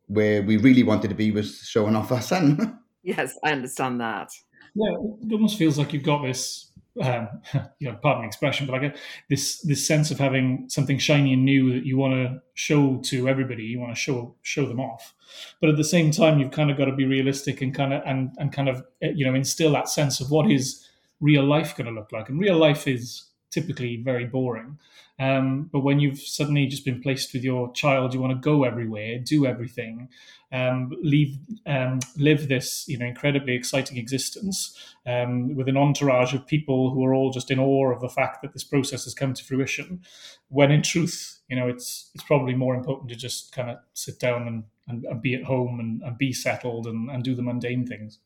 where 0.06 0.42
we 0.42 0.56
really 0.56 0.82
wanted 0.82 1.08
to 1.08 1.14
be 1.14 1.30
was 1.30 1.58
showing 1.58 1.96
off 1.96 2.12
our 2.12 2.22
son. 2.22 2.78
Yes 3.04 3.38
i 3.44 3.52
understand 3.52 4.00
that. 4.00 4.28
Yeah 4.74 4.90
it 4.90 5.32
almost 5.32 5.56
feels 5.56 5.78
like 5.78 5.92
you've 5.92 6.02
got 6.02 6.22
this 6.22 6.72
um, 7.02 7.28
you 7.78 7.90
know, 7.90 7.98
pardon 8.02 8.22
the 8.22 8.26
expression, 8.26 8.66
but 8.66 8.80
like 8.80 8.94
a, 8.94 8.98
this 9.28 9.60
this 9.62 9.86
sense 9.86 10.10
of 10.10 10.18
having 10.18 10.68
something 10.68 10.98
shiny 10.98 11.32
and 11.32 11.44
new 11.44 11.72
that 11.72 11.84
you 11.84 11.96
want 11.96 12.14
to 12.14 12.40
show 12.54 12.98
to 13.04 13.28
everybody, 13.28 13.64
you 13.64 13.80
want 13.80 13.94
to 13.94 14.00
show 14.00 14.34
show 14.42 14.66
them 14.66 14.80
off. 14.80 15.14
But 15.60 15.70
at 15.70 15.76
the 15.76 15.84
same 15.84 16.10
time, 16.10 16.38
you've 16.38 16.50
kind 16.50 16.70
of 16.70 16.76
got 16.76 16.86
to 16.86 16.94
be 16.94 17.06
realistic 17.06 17.60
and 17.62 17.74
kind 17.74 17.92
of 17.92 18.02
and 18.04 18.30
and 18.38 18.52
kind 18.52 18.68
of 18.68 18.82
eh, 19.02 19.12
you 19.14 19.26
know 19.26 19.34
instill 19.34 19.72
that 19.72 19.88
sense 19.88 20.20
of 20.20 20.30
what 20.30 20.50
is 20.50 20.86
real 21.20 21.44
life 21.44 21.76
going 21.76 21.86
to 21.86 21.92
look 21.92 22.12
like. 22.12 22.28
And 22.28 22.40
real 22.40 22.56
life 22.56 22.86
is 22.86 23.24
typically 23.50 23.96
very 24.02 24.26
boring. 24.26 24.78
Um, 25.18 25.68
but 25.72 25.80
when 25.80 25.98
you've 25.98 26.20
suddenly 26.20 26.66
just 26.66 26.84
been 26.84 27.02
placed 27.02 27.32
with 27.32 27.42
your 27.42 27.72
child, 27.72 28.14
you 28.14 28.20
want 28.20 28.32
to 28.32 28.38
go 28.38 28.64
everywhere, 28.64 29.18
do 29.18 29.46
everything, 29.46 30.08
um, 30.52 30.92
leave, 31.02 31.38
um, 31.66 31.98
live 32.16 32.48
this 32.48 32.86
you 32.88 32.98
know 32.98 33.06
incredibly 33.06 33.54
exciting 33.54 33.96
existence 33.98 34.76
um, 35.06 35.54
with 35.56 35.68
an 35.68 35.76
entourage 35.76 36.34
of 36.34 36.46
people 36.46 36.90
who 36.90 37.04
are 37.04 37.14
all 37.14 37.30
just 37.30 37.50
in 37.50 37.58
awe 37.58 37.92
of 37.92 38.00
the 38.00 38.08
fact 38.08 38.42
that 38.42 38.52
this 38.52 38.64
process 38.64 39.04
has 39.04 39.14
come 39.14 39.34
to 39.34 39.44
fruition. 39.44 40.02
When 40.48 40.70
in 40.70 40.82
truth, 40.82 41.40
you 41.48 41.56
know, 41.56 41.68
it's 41.68 42.10
it's 42.14 42.24
probably 42.24 42.54
more 42.54 42.74
important 42.74 43.10
to 43.10 43.16
just 43.16 43.52
kind 43.52 43.70
of 43.70 43.78
sit 43.94 44.20
down 44.20 44.46
and, 44.46 44.64
and, 44.86 45.04
and 45.04 45.20
be 45.20 45.34
at 45.34 45.44
home 45.44 45.80
and, 45.80 46.00
and 46.02 46.16
be 46.16 46.32
settled 46.32 46.86
and, 46.86 47.10
and 47.10 47.24
do 47.24 47.34
the 47.34 47.42
mundane 47.42 47.86
things. 47.86 48.20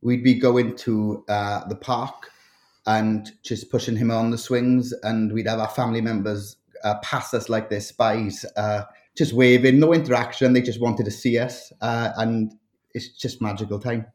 We'd 0.00 0.24
be 0.24 0.34
going 0.34 0.76
to 0.76 1.24
uh, 1.28 1.66
the 1.66 1.74
park 1.74 2.30
and 2.88 3.30
just 3.42 3.70
pushing 3.70 3.96
him 3.96 4.10
on 4.10 4.30
the 4.30 4.38
swings. 4.38 4.92
And 5.02 5.32
we'd 5.32 5.46
have 5.46 5.60
our 5.60 5.68
family 5.68 6.00
members 6.00 6.56
uh, 6.82 6.98
pass 7.02 7.34
us 7.34 7.48
like 7.48 7.68
they're 7.68 7.80
spies, 7.80 8.44
uh, 8.56 8.82
just 9.16 9.34
waving, 9.34 9.78
no 9.78 9.92
interaction. 9.92 10.54
They 10.54 10.62
just 10.62 10.80
wanted 10.80 11.04
to 11.04 11.10
see 11.10 11.38
us. 11.38 11.70
Uh, 11.82 12.10
and 12.16 12.54
it's 12.94 13.10
just 13.10 13.42
magical 13.42 13.78
time. 13.78 14.06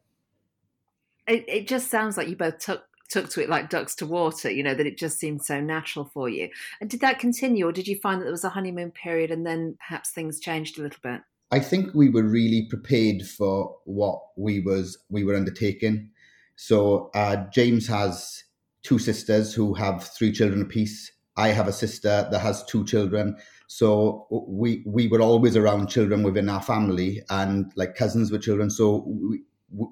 It, 1.28 1.44
it 1.48 1.68
just 1.68 1.88
sounds 1.88 2.16
like 2.16 2.28
you 2.28 2.36
both 2.36 2.58
took 2.58 2.84
took 3.10 3.30
to 3.30 3.42
it 3.42 3.48
like 3.48 3.70
ducks 3.70 3.94
to 3.94 4.06
water, 4.06 4.50
you 4.50 4.62
know, 4.62 4.74
that 4.74 4.86
it 4.86 4.98
just 4.98 5.18
seemed 5.18 5.44
so 5.44 5.60
natural 5.60 6.06
for 6.06 6.28
you. 6.28 6.48
And 6.80 6.90
did 6.90 7.00
that 7.00 7.18
continue, 7.18 7.68
or 7.68 7.72
did 7.72 7.86
you 7.86 7.96
find 8.00 8.20
that 8.20 8.24
there 8.24 8.32
was 8.32 8.44
a 8.44 8.48
honeymoon 8.48 8.90
period 8.90 9.30
and 9.30 9.46
then 9.46 9.76
perhaps 9.78 10.10
things 10.10 10.40
changed 10.40 10.78
a 10.78 10.82
little 10.82 11.00
bit? 11.02 11.20
I 11.52 11.60
think 11.60 11.94
we 11.94 12.08
were 12.08 12.24
really 12.24 12.66
prepared 12.68 13.22
for 13.22 13.76
what 13.84 14.20
we 14.36 14.60
was 14.60 14.98
we 15.10 15.22
were 15.22 15.36
undertaking. 15.36 16.10
So 16.56 17.10
uh, 17.14 17.36
James 17.52 17.86
has 17.86 18.42
two 18.84 18.98
sisters 18.98 19.52
who 19.52 19.74
have 19.74 20.04
three 20.04 20.30
children 20.30 20.62
apiece. 20.62 21.10
I 21.36 21.48
have 21.48 21.66
a 21.66 21.72
sister 21.72 22.28
that 22.30 22.38
has 22.38 22.64
two 22.64 22.84
children. 22.84 23.36
So 23.66 24.28
we 24.30 24.84
we 24.86 25.08
were 25.08 25.20
always 25.20 25.56
around 25.56 25.88
children 25.88 26.22
within 26.22 26.48
our 26.48 26.62
family 26.62 27.22
and 27.30 27.72
like 27.74 27.96
cousins 27.96 28.30
with 28.30 28.42
children. 28.42 28.70
So 28.70 29.04
we, 29.08 29.40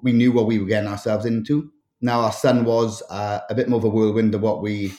we 0.01 0.13
knew 0.13 0.31
what 0.31 0.45
we 0.45 0.59
were 0.59 0.65
getting 0.67 0.89
ourselves 0.89 1.25
into. 1.25 1.69
Now, 2.01 2.21
our 2.21 2.31
son 2.31 2.65
was 2.65 3.01
uh, 3.09 3.39
a 3.49 3.55
bit 3.55 3.69
more 3.69 3.79
of 3.79 3.85
a 3.85 3.89
whirlwind 3.89 4.33
than 4.33 4.41
what 4.41 4.61
we 4.61 4.93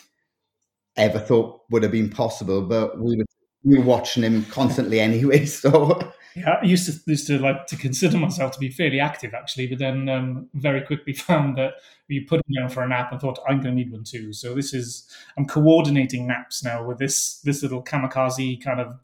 ever 0.97 1.19
thought 1.19 1.61
would 1.71 1.83
have 1.83 1.93
been 1.93 2.11
possible, 2.11 2.63
but 2.63 2.99
we 2.99 3.17
were, 3.17 3.25
we 3.63 3.79
were 3.79 3.85
watching 3.85 4.23
him 4.23 4.45
constantly 4.47 5.01
anyway. 5.01 5.45
So, 5.47 6.13
yeah, 6.37 6.57
I 6.61 6.65
used 6.65 6.87
to 6.87 7.11
used 7.11 7.27
to 7.29 7.39
like 7.39 7.67
to 7.67 7.77
consider 7.77 8.19
myself 8.19 8.53
to 8.53 8.59
be 8.59 8.71
fairly 8.71 8.99
active 8.99 9.35
actually, 9.35 9.69
but 9.69 9.79
then 9.79 10.09
um, 10.09 10.49
very 10.55 10.81
quickly 10.81 11.13
found 11.13 11.57
that 11.59 11.75
you 12.09 12.27
put 12.27 12.41
him 12.47 12.55
down 12.61 12.69
for 12.69 12.83
a 12.83 12.89
nap 12.89 13.13
and 13.13 13.21
thought 13.21 13.39
I'm 13.49 13.61
going 13.61 13.77
to 13.77 13.83
need 13.83 13.93
one 13.93 14.05
too. 14.05 14.33
So 14.33 14.55
this 14.55 14.75
is 14.75 15.09
I'm 15.39 15.47
coordinating 15.47 16.27
naps 16.27 16.65
now 16.65 16.85
with 16.85 16.99
this 16.99 17.41
this 17.41 17.63
little 17.63 17.83
kamikaze 17.83 18.63
kind 18.63 18.81
of 18.81 18.95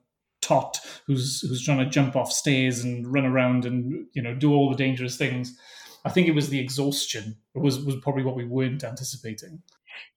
tot 0.41 0.81
who's 1.07 1.43
who's 1.43 1.65
trying 1.65 1.79
to 1.79 1.87
jump 1.87 2.17
off 2.17 2.33
stairs 2.33 2.83
and 2.83 3.07
run 3.07 3.27
around 3.27 3.65
and 3.65 4.07
you 4.13 4.23
know 4.23 4.35
do 4.35 4.53
all 4.53 4.71
the 4.71 4.77
dangerous 4.77 5.17
things. 5.17 5.57
I 6.05 6.11
think 6.11 6.27
it 6.27 6.35
was 6.35 6.49
the 6.49 6.59
exhaustion 6.59 7.37
was 7.55 7.85
was 7.85 7.97
probably 7.97 8.25
what 8.25 8.37
we 8.37 8.45
weren't 8.45 8.83
anticipating. 8.83 9.63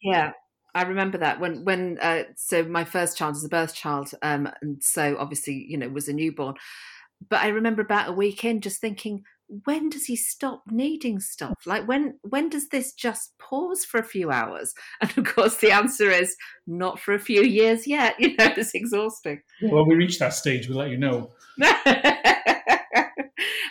Yeah, 0.01 0.31
I 0.73 0.83
remember 0.83 1.19
that 1.19 1.39
when 1.39 1.63
when 1.63 1.99
uh, 2.01 2.23
so 2.35 2.63
my 2.63 2.83
first 2.83 3.17
child 3.17 3.35
is 3.35 3.43
a 3.43 3.49
birth 3.49 3.75
child, 3.75 4.11
um, 4.21 4.49
and 4.61 4.83
so 4.83 5.15
obviously 5.19 5.65
you 5.69 5.77
know 5.77 5.89
was 5.89 6.07
a 6.07 6.13
newborn. 6.13 6.55
But 7.29 7.41
I 7.41 7.47
remember 7.47 7.81
about 7.81 8.09
a 8.09 8.13
week 8.13 8.43
in 8.43 8.61
just 8.61 8.81
thinking, 8.81 9.23
when 9.65 9.89
does 9.89 10.05
he 10.05 10.15
stop 10.15 10.63
needing 10.69 11.19
stuff? 11.19 11.55
Like 11.65 11.87
when 11.87 12.17
when 12.21 12.49
does 12.49 12.69
this 12.69 12.93
just 12.93 13.33
pause 13.39 13.85
for 13.85 13.99
a 13.99 14.05
few 14.05 14.31
hours? 14.31 14.73
And 15.01 15.17
of 15.17 15.25
course, 15.25 15.57
the 15.57 15.71
answer 15.71 16.09
is 16.09 16.35
not 16.65 16.99
for 16.99 17.13
a 17.13 17.19
few 17.19 17.43
years 17.43 17.85
yet. 17.87 18.15
You 18.19 18.29
know, 18.37 18.53
it's 18.55 18.73
exhausting. 18.73 19.41
Well, 19.61 19.85
we 19.85 19.95
reach 19.95 20.19
that 20.19 20.33
stage, 20.33 20.69
we'll 20.69 20.77
let 20.77 20.89
you 20.89 20.97
know. 20.97 21.31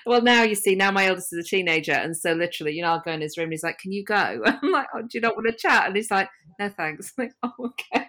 well, 0.06 0.22
now 0.22 0.42
you 0.42 0.54
see, 0.54 0.74
now 0.74 0.90
my 0.90 1.06
eldest 1.06 1.32
is 1.32 1.46
a 1.46 1.48
teenager, 1.48 1.92
and 1.92 2.16
so 2.16 2.32
literally, 2.32 2.72
you 2.74 2.82
know, 2.82 2.90
I'll 2.90 3.02
go 3.04 3.12
in 3.12 3.22
his 3.22 3.36
room 3.36 3.46
and 3.46 3.52
he's 3.52 3.62
like, 3.64 3.78
"Can 3.78 3.92
you 3.92 4.04
go?" 4.04 4.14
I'm 4.44 4.70
like, 4.70 4.86
"Oh, 4.94 5.00
do 5.02 5.08
you 5.14 5.20
not 5.20 5.34
want 5.36 5.48
to 5.48 5.56
chat?" 5.56 5.86
And 5.86 5.96
he's 5.96 6.10
like, 6.10 6.28
"No, 6.60 6.68
thanks." 6.68 7.12
I'm 7.18 7.24
like, 7.24 7.34
"Oh, 7.42 7.70
okay." 7.70 8.08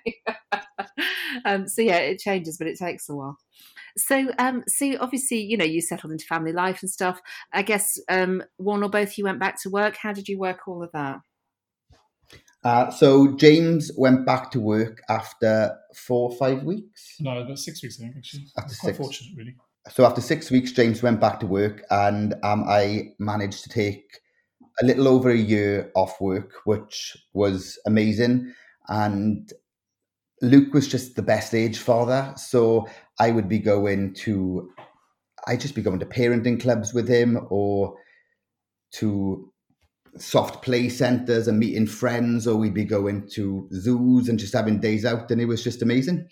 um, 1.45 1.67
so 1.67 1.81
yeah, 1.81 1.97
it 1.97 2.19
changes, 2.19 2.57
but 2.57 2.67
it 2.67 2.77
takes 2.77 3.09
a 3.09 3.15
while. 3.15 3.37
So, 3.97 4.31
um, 4.39 4.63
so 4.67 4.95
obviously, 4.99 5.41
you 5.41 5.57
know, 5.57 5.65
you 5.65 5.81
settled 5.81 6.11
into 6.11 6.25
family 6.25 6.51
life 6.51 6.81
and 6.81 6.89
stuff. 6.89 7.21
I 7.51 7.61
guess 7.61 7.99
um, 8.09 8.43
one 8.57 8.83
or 8.83 8.89
both 8.89 9.17
you 9.17 9.23
went 9.23 9.39
back 9.39 9.61
to 9.63 9.69
work. 9.69 9.97
How 9.97 10.13
did 10.13 10.27
you 10.27 10.39
work 10.39 10.67
all 10.67 10.83
of 10.83 10.91
that? 10.93 11.19
Uh, 12.63 12.89
so 12.89 13.35
James 13.35 13.91
went 13.97 14.25
back 14.25 14.49
to 14.51 14.59
work 14.59 15.01
after 15.09 15.75
four 15.95 16.29
or 16.29 16.35
five 16.37 16.63
weeks. 16.63 17.15
No, 17.19 17.37
about 17.37 17.59
six 17.59 17.83
weeks, 17.83 17.99
I 17.99 18.03
think. 18.03 18.17
Actually, 18.17 18.45
after 18.57 18.75
quite 18.75 18.95
six. 18.95 18.97
fortunate, 18.97 19.37
really. 19.37 19.55
So 19.89 20.05
after 20.05 20.21
six 20.21 20.49
weeks, 20.49 20.71
James 20.71 21.03
went 21.03 21.19
back 21.19 21.41
to 21.41 21.45
work, 21.45 21.83
and 21.89 22.35
um, 22.43 22.63
I 22.67 23.11
managed 23.19 23.63
to 23.63 23.69
take 23.69 24.21
a 24.81 24.85
little 24.85 25.09
over 25.09 25.29
a 25.29 25.37
year 25.37 25.91
off 25.93 26.19
work, 26.21 26.53
which 26.63 27.17
was 27.33 27.77
amazing. 27.85 28.53
And 28.87 29.51
Luke 30.43 30.73
was 30.73 30.87
just 30.87 31.15
the 31.15 31.21
best 31.21 31.55
age 31.55 31.79
father, 31.79 32.33
so 32.35 32.87
I 33.19 33.31
would 33.31 33.47
be 33.47 33.59
going 33.59 34.13
to, 34.15 34.69
I'd 35.47 35.61
just 35.61 35.73
be 35.73 35.81
going 35.81 35.99
to 35.99 36.05
parenting 36.05 36.61
clubs 36.61 36.93
with 36.93 37.07
him 37.07 37.47
or 37.49 37.95
to 38.95 39.51
soft 40.17 40.61
play 40.63 40.89
centers 40.89 41.47
and 41.47 41.57
meeting 41.57 41.87
friends, 41.87 42.45
or 42.45 42.57
we'd 42.57 42.73
be 42.73 42.83
going 42.83 43.27
to 43.29 43.69
zoos 43.73 44.27
and 44.27 44.37
just 44.37 44.53
having 44.53 44.81
days 44.81 45.05
out, 45.05 45.31
and 45.31 45.39
it 45.39 45.45
was 45.45 45.63
just 45.63 45.81
amazing. 45.81 46.27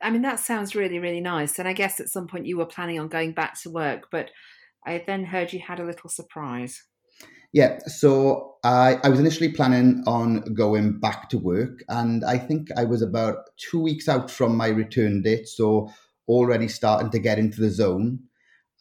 I 0.00 0.10
mean, 0.10 0.22
that 0.22 0.40
sounds 0.40 0.74
really, 0.74 0.98
really 0.98 1.20
nice. 1.20 1.58
And 1.58 1.68
I 1.68 1.74
guess 1.74 2.00
at 2.00 2.08
some 2.08 2.26
point 2.26 2.46
you 2.46 2.56
were 2.56 2.66
planning 2.66 2.98
on 2.98 3.08
going 3.08 3.32
back 3.32 3.60
to 3.62 3.70
work, 3.70 4.08
but 4.10 4.30
I 4.86 5.02
then 5.06 5.24
heard 5.24 5.52
you 5.52 5.60
had 5.60 5.80
a 5.80 5.84
little 5.84 6.08
surprise. 6.08 6.82
Yeah, 7.52 7.78
so 7.86 8.56
I, 8.64 8.98
I 9.04 9.08
was 9.08 9.20
initially 9.20 9.50
planning 9.50 10.02
on 10.06 10.40
going 10.54 10.98
back 10.98 11.28
to 11.30 11.38
work, 11.38 11.82
and 11.88 12.24
I 12.24 12.38
think 12.38 12.68
I 12.76 12.84
was 12.84 13.02
about 13.02 13.36
two 13.56 13.80
weeks 13.80 14.08
out 14.08 14.30
from 14.30 14.56
my 14.56 14.68
return 14.68 15.22
date, 15.22 15.48
so 15.48 15.90
already 16.28 16.68
starting 16.68 17.10
to 17.10 17.18
get 17.18 17.38
into 17.38 17.60
the 17.60 17.70
zone. 17.70 18.20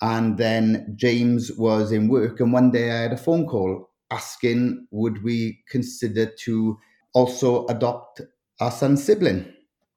And 0.01 0.37
then 0.37 0.93
James 0.97 1.51
was 1.57 1.91
in 1.91 2.07
work, 2.07 2.39
and 2.39 2.51
one 2.51 2.71
day 2.71 2.91
I 2.91 3.01
had 3.03 3.13
a 3.13 3.17
phone 3.17 3.47
call 3.47 3.89
asking 4.11 4.87
would 4.91 5.23
we 5.23 5.63
consider 5.69 6.25
to 6.25 6.77
also 7.13 7.65
adopt 7.67 8.21
our 8.59 8.71
son's 8.71 9.03
sibling. 9.03 9.51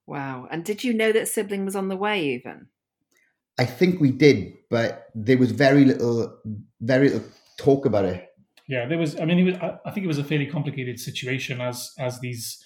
Wow. 0.07 0.47
And 0.49 0.65
did 0.65 0.83
you 0.83 0.93
know 0.93 1.11
that 1.11 1.27
sibling 1.27 1.65
was 1.65 1.75
on 1.75 1.89
the 1.89 1.95
way 1.95 2.33
even? 2.33 2.67
I 3.59 3.65
think 3.65 3.99
we 3.99 4.11
did, 4.11 4.53
but 4.69 5.09
there 5.13 5.37
was 5.37 5.51
very 5.51 5.85
little 5.85 6.35
very 6.81 7.09
little 7.09 7.27
talk 7.57 7.85
about 7.85 8.05
it. 8.05 8.28
Yeah, 8.69 8.85
there 8.85 8.99
was. 8.99 9.19
I 9.19 9.25
mean, 9.25 9.39
it 9.39 9.43
was. 9.45 9.55
I 9.83 9.89
think 9.89 10.03
it 10.03 10.07
was 10.07 10.19
a 10.19 10.23
fairly 10.23 10.45
complicated 10.45 10.99
situation, 10.99 11.59
as 11.59 11.91
as 11.97 12.19
these 12.19 12.63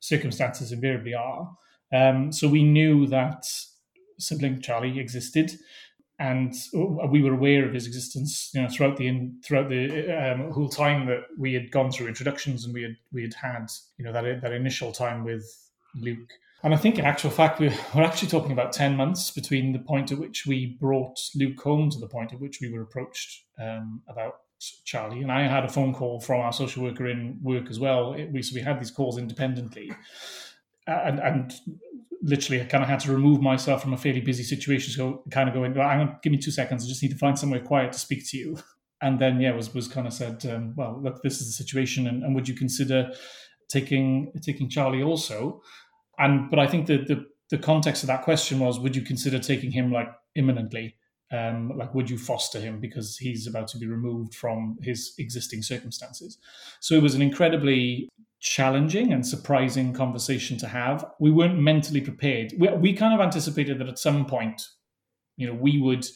circumstances 0.00 0.70
invariably 0.70 1.14
are. 1.14 1.50
Um, 1.92 2.30
so 2.30 2.46
we 2.46 2.62
knew 2.62 3.06
that 3.06 3.46
sibling 4.18 4.60
Charlie 4.60 5.00
existed, 5.00 5.52
and 6.18 6.52
we 7.08 7.22
were 7.22 7.32
aware 7.32 7.66
of 7.66 7.72
his 7.72 7.86
existence. 7.86 8.50
You 8.52 8.62
know, 8.62 8.68
throughout 8.68 8.98
the 8.98 9.30
throughout 9.42 9.70
the 9.70 10.10
um, 10.12 10.52
whole 10.52 10.68
time 10.68 11.06
that 11.06 11.22
we 11.38 11.54
had 11.54 11.70
gone 11.70 11.90
through 11.90 12.08
introductions, 12.08 12.66
and 12.66 12.74
we 12.74 12.82
had 12.82 12.96
we 13.10 13.22
had 13.22 13.32
had 13.32 13.72
you 13.96 14.04
know 14.04 14.12
that 14.12 14.42
that 14.42 14.52
initial 14.52 14.92
time 14.92 15.24
with 15.24 15.70
Luke. 15.94 16.32
And 16.62 16.74
I 16.74 16.76
think, 16.76 16.98
in 16.98 17.06
actual 17.06 17.30
fact, 17.30 17.60
we're, 17.60 17.74
we're 17.94 18.02
actually 18.02 18.28
talking 18.28 18.50
about 18.50 18.72
10 18.72 18.96
months 18.96 19.30
between 19.30 19.72
the 19.72 19.78
point 19.78 20.10
at 20.10 20.18
which 20.18 20.46
we 20.46 20.76
brought 20.80 21.18
Luke 21.34 21.60
home 21.60 21.90
to 21.90 21.98
the 21.98 22.08
point 22.08 22.32
at 22.32 22.40
which 22.40 22.60
we 22.60 22.72
were 22.72 22.80
approached 22.80 23.44
um, 23.60 24.02
about 24.08 24.40
Charlie, 24.84 25.22
and 25.22 25.30
I 25.30 25.46
had 25.46 25.64
a 25.64 25.68
phone 25.68 25.92
call 25.92 26.20
from 26.20 26.40
our 26.40 26.52
social 26.52 26.82
worker 26.82 27.06
in 27.06 27.38
work 27.42 27.68
as 27.68 27.78
well. 27.78 28.14
It, 28.14 28.32
we 28.32 28.42
so 28.42 28.54
we 28.54 28.62
had 28.62 28.80
these 28.80 28.90
calls 28.90 29.18
independently, 29.18 29.92
and 30.86 31.20
and 31.20 31.52
literally 32.22 32.62
I 32.62 32.64
kind 32.64 32.82
of 32.82 32.88
had 32.88 33.00
to 33.00 33.12
remove 33.12 33.40
myself 33.40 33.82
from 33.82 33.92
a 33.92 33.96
fairly 33.96 34.20
busy 34.20 34.42
situation. 34.42 34.92
So 34.92 35.22
kind 35.30 35.48
of 35.48 35.54
going, 35.54 35.74
well, 35.74 35.88
hang 35.88 36.00
on, 36.00 36.18
give 36.22 36.32
me 36.32 36.38
two 36.38 36.50
seconds. 36.50 36.84
I 36.84 36.88
just 36.88 37.02
need 37.02 37.12
to 37.12 37.18
find 37.18 37.38
somewhere 37.38 37.60
quiet 37.60 37.92
to 37.92 37.98
speak 37.98 38.28
to 38.30 38.38
you. 38.38 38.58
And 39.02 39.18
then 39.18 39.42
yeah, 39.42 39.52
was 39.52 39.74
was 39.74 39.88
kind 39.88 40.06
of 40.06 40.14
said, 40.14 40.46
um, 40.46 40.72
well, 40.74 40.98
look, 41.02 41.22
this 41.22 41.42
is 41.42 41.46
the 41.48 41.52
situation, 41.52 42.06
and, 42.06 42.22
and 42.22 42.34
would 42.34 42.48
you 42.48 42.54
consider 42.54 43.12
taking 43.68 44.32
taking 44.40 44.70
Charlie 44.70 45.02
also? 45.02 45.60
And 46.18 46.48
but 46.48 46.58
I 46.58 46.66
think 46.66 46.86
that 46.86 47.06
the 47.06 47.26
the 47.50 47.58
context 47.58 48.02
of 48.02 48.06
that 48.06 48.22
question 48.22 48.58
was, 48.58 48.80
would 48.80 48.96
you 48.96 49.02
consider 49.02 49.38
taking 49.38 49.70
him 49.70 49.92
like 49.92 50.08
imminently? 50.34 50.96
Um, 51.32 51.72
like 51.76 51.94
would 51.94 52.08
you 52.08 52.18
foster 52.18 52.60
him 52.60 52.80
because 52.80 53.16
he's 53.16 53.46
about 53.46 53.68
to 53.68 53.78
be 53.78 53.86
removed 53.86 54.34
from 54.34 54.76
his 54.82 55.14
existing 55.18 55.62
circumstances? 55.62 56.38
So 56.80 56.94
it 56.94 57.02
was 57.02 57.14
an 57.14 57.22
incredibly 57.22 58.08
challenging 58.40 59.12
and 59.12 59.26
surprising 59.26 59.92
conversation 59.92 60.56
to 60.58 60.68
have. 60.68 61.04
We 61.18 61.30
weren't 61.30 61.58
mentally 61.58 62.00
prepared. 62.00 62.52
We, 62.58 62.68
we 62.70 62.92
kind 62.92 63.14
of 63.14 63.20
anticipated 63.20 63.78
that 63.78 63.88
at 63.88 63.98
some 63.98 64.26
point 64.26 64.62
you 65.36 65.46
know 65.46 65.54
we 65.54 65.80
would 65.80 66.06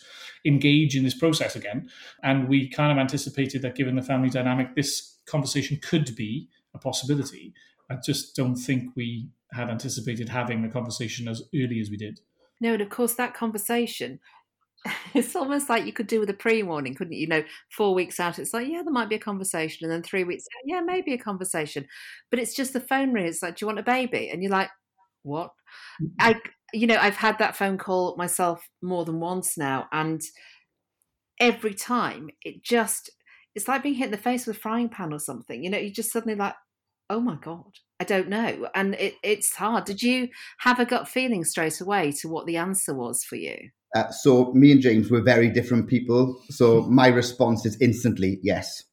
engage 0.45 0.97
in 0.97 1.05
this 1.05 1.14
process 1.14 1.57
again. 1.57 1.88
And 2.23 2.49
we 2.49 2.69
kind 2.69 2.93
of 2.93 2.99
anticipated 2.99 3.62
that 3.62 3.75
given 3.75 3.97
the 3.97 4.02
family 4.02 4.31
dynamic 4.31 4.75
this 4.75 5.19
conversation 5.26 5.79
could 5.83 6.14
be 6.17 6.49
a 6.75 6.79
possibility. 6.79 7.52
I 7.90 7.97
just 7.97 8.37
don't 8.37 8.57
think 8.57 8.90
we 8.97 9.29
had 9.52 9.69
anticipated 9.69 10.29
having 10.29 10.62
the 10.62 10.69
conversation 10.69 11.29
as 11.29 11.43
early 11.55 11.81
as 11.81 11.90
we 11.90 11.97
did. 11.97 12.21
No 12.61 12.75
and 12.75 12.83
of 12.83 12.90
course 12.90 13.14
that 13.14 13.35
conversation 13.35 14.21
it's 15.15 15.37
almost 15.37 15.69
like 15.69 15.85
you 15.85 15.93
could 15.93 16.07
do 16.07 16.21
with 16.21 16.31
a 16.31 16.35
pre-warning, 16.35 16.95
couldn't 16.95 17.13
you? 17.13 17.21
You 17.21 17.27
know, 17.27 17.45
four 17.71 17.95
weeks 17.95 18.19
out, 18.19 18.39
it's 18.39 18.55
like, 18.55 18.69
yeah, 18.69 18.83
there 18.83 18.93
might 18.93 19.09
be 19.09 19.17
a 19.17 19.21
conversation, 19.21 19.85
and 19.85 19.93
then 19.93 20.03
three 20.03 20.25
weeks 20.25 20.45
out, 20.45 20.63
yeah, 20.67 20.81
maybe 20.81 21.13
a 21.13 21.19
conversation, 21.19 21.87
but 22.31 22.39
it's 22.39 22.55
just 22.55 22.73
the 22.73 22.81
phone 22.81 23.13
ring. 23.13 23.27
It's 23.27 23.43
like, 23.43 23.57
do 23.57 23.65
you 23.65 23.67
want 23.67 23.79
a 23.79 23.85
baby? 23.85 24.31
And 24.31 24.43
you're 24.43 24.53
like, 24.53 24.71
what? 25.23 25.51
Mm-hmm. 26.03 26.15
I, 26.19 26.41
you 26.73 26.87
know, 26.87 26.99
I've 26.99 27.17
had 27.17 27.39
that 27.39 27.57
phone 27.57 27.79
call 27.79 28.17
myself 28.17 28.67
more 28.83 29.05
than 29.05 29.21
once 29.21 29.59
now, 29.59 29.87
and 29.93 30.21
every 31.39 31.75
time 31.75 32.31
it 32.43 32.63
just, 32.63 33.11
it's 33.55 33.69
like 33.69 33.83
being 33.83 33.97
hit 33.97 34.07
in 34.07 34.11
the 34.13 34.17
face 34.17 34.47
with 34.47 34.57
a 34.57 34.61
frying 34.61 34.89
pan 34.89 35.13
or 35.13 35.19
something. 35.19 35.63
You 35.63 35.71
know, 35.71 35.79
you 35.79 35.91
just 35.91 36.13
suddenly 36.13 36.37
like, 36.37 36.55
oh 37.11 37.21
my 37.21 37.37
god, 37.37 37.73
I 37.99 38.05
don't 38.05 38.29
know, 38.29 38.69
and 38.75 38.95
it, 38.95 39.17
it's 39.23 39.55
hard. 39.57 39.85
Did 39.85 40.03
you 40.03 40.29
have 40.59 40.81
a 40.81 40.87
gut 40.87 41.07
feeling 41.07 41.45
straight 41.45 41.83
away 41.83 42.13
to 42.13 42.29
what 42.29 42.47
the 42.47 42.57
answer 42.57 42.95
was 42.95 43.25
for 43.25 43.37
you? 43.37 43.71
Uh, 43.94 44.11
so 44.11 44.52
me 44.52 44.73
and 44.73 44.80
James 44.80 45.11
were 45.11 45.20
very 45.20 45.49
different 45.49 45.88
people. 45.88 46.40
So 46.50 46.82
my 46.82 47.09
response 47.09 47.66
is 47.66 47.80
instantly 47.80 48.38
yes. 48.42 48.85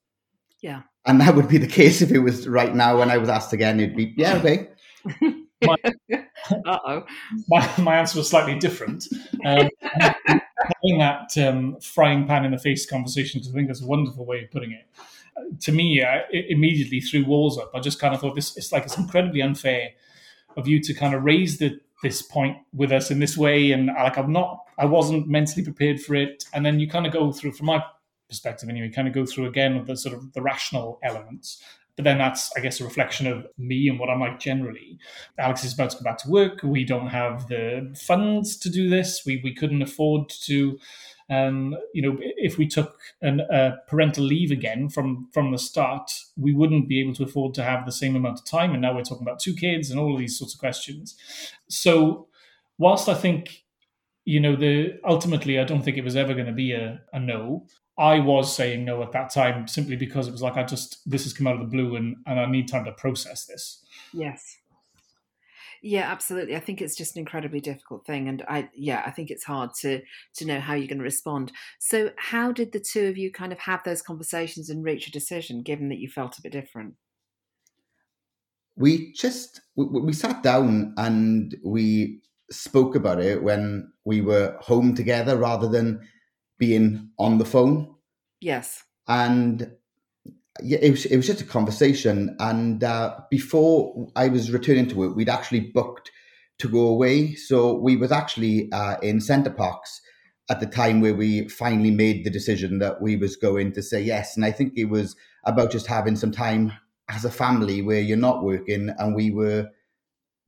Yeah. 0.61 0.81
And 1.05 1.21
that 1.21 1.35
would 1.35 1.47
be 1.47 1.57
the 1.57 1.67
case 1.67 2.01
if 2.01 2.11
it 2.11 2.19
was 2.19 2.47
right 2.47 2.75
now 2.75 2.99
when 2.99 3.09
I 3.09 3.17
was 3.17 3.29
asked 3.29 3.53
again, 3.53 3.79
it'd 3.79 3.95
be, 3.95 4.13
yeah, 4.17 4.37
okay. 4.37 4.69
my, 5.63 5.75
Uh-oh. 6.65 7.05
My, 7.47 7.69
my 7.77 7.95
answer 7.97 8.17
was 8.17 8.29
slightly 8.29 8.57
different. 8.57 9.07
Um, 9.45 9.69
having 9.83 10.99
that 10.99 11.37
um, 11.37 11.77
frying 11.79 12.27
pan 12.27 12.45
in 12.45 12.51
the 12.51 12.57
face 12.57 12.85
conversation, 12.85 13.39
because 13.39 13.53
I 13.53 13.55
think 13.55 13.67
that's 13.67 13.81
a 13.81 13.87
wonderful 13.87 14.25
way 14.25 14.43
of 14.43 14.51
putting 14.51 14.71
it. 14.71 14.85
Uh, 15.37 15.43
to 15.61 15.71
me, 15.71 16.03
I, 16.03 16.23
it 16.31 16.45
immediately 16.49 16.99
threw 16.99 17.25
walls 17.25 17.57
up. 17.57 17.71
I 17.73 17.79
just 17.79 17.99
kind 17.99 18.13
of 18.13 18.21
thought 18.21 18.35
this, 18.35 18.57
it's 18.57 18.71
like 18.71 18.83
it's 18.83 18.97
incredibly 18.97 19.41
unfair 19.41 19.91
of 20.55 20.67
you 20.67 20.81
to 20.81 20.93
kind 20.93 21.13
of 21.13 21.23
raise 21.23 21.59
the 21.59 21.79
this 22.03 22.21
point 22.21 22.57
with 22.73 22.91
us 22.91 23.09
in 23.09 23.19
this 23.19 23.37
way 23.37 23.71
and 23.71 23.87
like 23.87 24.17
i'm 24.17 24.31
not 24.31 24.65
i 24.77 24.85
wasn't 24.85 25.27
mentally 25.27 25.63
prepared 25.63 25.99
for 25.99 26.15
it 26.15 26.45
and 26.53 26.65
then 26.65 26.79
you 26.79 26.87
kind 26.87 27.07
of 27.07 27.13
go 27.13 27.31
through 27.31 27.51
from 27.51 27.65
my 27.65 27.83
perspective, 28.27 28.69
anyway, 28.69 28.89
kind 28.89 29.07
of 29.07 29.13
go 29.13 29.25
through 29.25 29.45
again 29.45 29.83
the 29.85 29.95
sort 29.95 30.15
of 30.15 30.31
the 30.33 30.41
rational 30.41 30.99
elements. 31.03 31.63
But 31.97 32.05
then 32.05 32.19
that's, 32.19 32.51
I 32.55 32.61
guess, 32.61 32.79
a 32.79 32.85
reflection 32.85 33.27
of 33.27 33.45
me 33.57 33.89
and 33.89 33.99
what 33.99 34.09
I'm 34.09 34.21
like 34.21 34.39
generally. 34.39 34.97
Alex 35.37 35.65
is 35.65 35.73
about 35.73 35.89
to 35.89 35.97
go 35.97 36.03
back 36.03 36.19
to 36.19 36.29
work. 36.29 36.61
We 36.63 36.85
don't 36.85 37.07
have 37.07 37.49
the 37.49 37.93
funds 37.99 38.55
to 38.57 38.69
do 38.69 38.89
this. 38.89 39.23
We 39.25 39.41
we 39.43 39.53
couldn't 39.53 39.81
afford 39.81 40.29
to 40.45 40.79
um, 41.29 41.75
you 41.93 42.01
know, 42.01 42.17
if 42.21 42.57
we 42.57 42.67
took 42.67 42.99
a 43.21 43.73
parental 43.87 44.23
leave 44.23 44.51
again 44.51 44.87
from 44.89 45.27
from 45.33 45.51
the 45.51 45.57
start, 45.57 46.11
we 46.37 46.53
wouldn't 46.53 46.87
be 46.87 47.01
able 47.01 47.13
to 47.15 47.23
afford 47.23 47.53
to 47.55 47.63
have 47.63 47.85
the 47.85 47.91
same 47.91 48.15
amount 48.15 48.39
of 48.39 48.45
time. 48.45 48.71
And 48.71 48.81
now 48.81 48.95
we're 48.95 49.03
talking 49.03 49.27
about 49.27 49.39
two 49.39 49.53
kids 49.53 49.91
and 49.91 49.99
all 49.99 50.13
of 50.13 50.19
these 50.19 50.37
sorts 50.37 50.53
of 50.53 50.59
questions. 50.59 51.17
So, 51.69 52.27
whilst 52.77 53.09
I 53.09 53.13
think, 53.13 53.65
you 54.23 54.39
know, 54.39 54.55
the 54.55 54.99
ultimately, 55.05 55.59
I 55.59 55.65
don't 55.65 55.81
think 55.83 55.97
it 55.97 56.05
was 56.05 56.15
ever 56.15 56.33
going 56.33 56.47
to 56.47 56.53
be 56.53 56.71
a, 56.71 57.01
a 57.11 57.19
no. 57.19 57.65
I 57.97 58.19
was 58.19 58.55
saying 58.55 58.85
no 58.85 59.01
at 59.01 59.11
that 59.13 59.33
time 59.33 59.67
simply 59.67 59.95
because 59.95 60.27
it 60.27 60.31
was 60.31 60.41
like 60.41 60.55
I 60.55 60.63
just 60.63 60.99
this 61.09 61.23
has 61.23 61.33
come 61.33 61.47
out 61.47 61.55
of 61.55 61.61
the 61.61 61.65
blue 61.75 61.95
and 61.95 62.17
and 62.25 62.39
I 62.39 62.45
need 62.45 62.67
time 62.67 62.85
to 62.85 62.91
process 62.91 63.45
this. 63.45 63.83
Yes. 64.13 64.57
Yeah, 65.81 66.11
absolutely. 66.11 66.55
I 66.55 66.59
think 66.59 66.81
it's 66.81 66.95
just 66.95 67.15
an 67.15 67.19
incredibly 67.19 67.59
difficult 67.59 68.05
thing, 68.05 68.27
and 68.27 68.43
I 68.47 68.69
yeah, 68.73 69.03
I 69.05 69.11
think 69.11 69.29
it's 69.29 69.43
hard 69.43 69.71
to 69.81 70.01
to 70.35 70.45
know 70.45 70.59
how 70.59 70.73
you're 70.73 70.87
going 70.87 70.97
to 70.97 71.03
respond. 71.03 71.51
So, 71.79 72.11
how 72.17 72.51
did 72.51 72.71
the 72.71 72.79
two 72.79 73.07
of 73.07 73.17
you 73.17 73.31
kind 73.31 73.51
of 73.51 73.59
have 73.59 73.83
those 73.83 74.01
conversations 74.01 74.69
and 74.69 74.83
reach 74.83 75.07
a 75.07 75.11
decision, 75.11 75.61
given 75.61 75.89
that 75.89 75.99
you 75.99 76.09
felt 76.09 76.37
a 76.37 76.41
bit 76.41 76.51
different? 76.51 76.95
We 78.75 79.13
just 79.13 79.61
we, 79.75 79.85
we 79.85 80.13
sat 80.13 80.41
down 80.41 80.93
and 80.97 81.55
we 81.63 82.21
spoke 82.49 82.95
about 82.95 83.19
it 83.19 83.43
when 83.43 83.91
we 84.03 84.21
were 84.21 84.57
home 84.59 84.95
together, 84.95 85.37
rather 85.37 85.67
than 85.67 86.01
being 86.57 87.09
on 87.17 87.37
the 87.37 87.45
phone. 87.45 87.95
Yes. 88.41 88.83
And 89.07 89.71
yeah, 90.61 90.79
it 90.81 90.91
was 90.91 91.05
it 91.05 91.17
was 91.17 91.27
just 91.27 91.41
a 91.41 91.45
conversation. 91.45 92.35
And 92.39 92.83
uh, 92.83 93.19
before 93.29 94.09
I 94.15 94.27
was 94.27 94.51
returning 94.51 94.87
to 94.89 95.03
it, 95.03 95.15
we'd 95.15 95.29
actually 95.29 95.59
booked 95.59 96.11
to 96.59 96.67
go 96.67 96.87
away. 96.87 97.35
So 97.35 97.73
we 97.73 97.95
was 97.95 98.11
actually 98.11 98.71
uh, 98.71 98.97
in 99.01 99.21
Center 99.21 99.51
Parcs 99.51 100.01
at 100.49 100.59
the 100.59 100.65
time 100.65 101.01
where 101.01 101.13
we 101.13 101.47
finally 101.49 101.91
made 101.91 102.23
the 102.23 102.29
decision 102.29 102.79
that 102.79 103.01
we 103.01 103.17
was 103.17 103.35
going 103.35 103.73
to 103.73 103.83
say 103.83 104.01
yes. 104.01 104.35
And 104.35 104.45
I 104.45 104.51
think 104.51 104.73
it 104.75 104.85
was 104.85 105.15
about 105.45 105.71
just 105.71 105.87
having 105.87 106.15
some 106.15 106.31
time 106.31 106.71
as 107.09 107.25
a 107.25 107.31
family 107.31 107.81
where 107.81 108.01
you're 108.01 108.17
not 108.17 108.43
working, 108.43 108.89
and 108.97 109.15
we 109.15 109.31
were. 109.31 109.69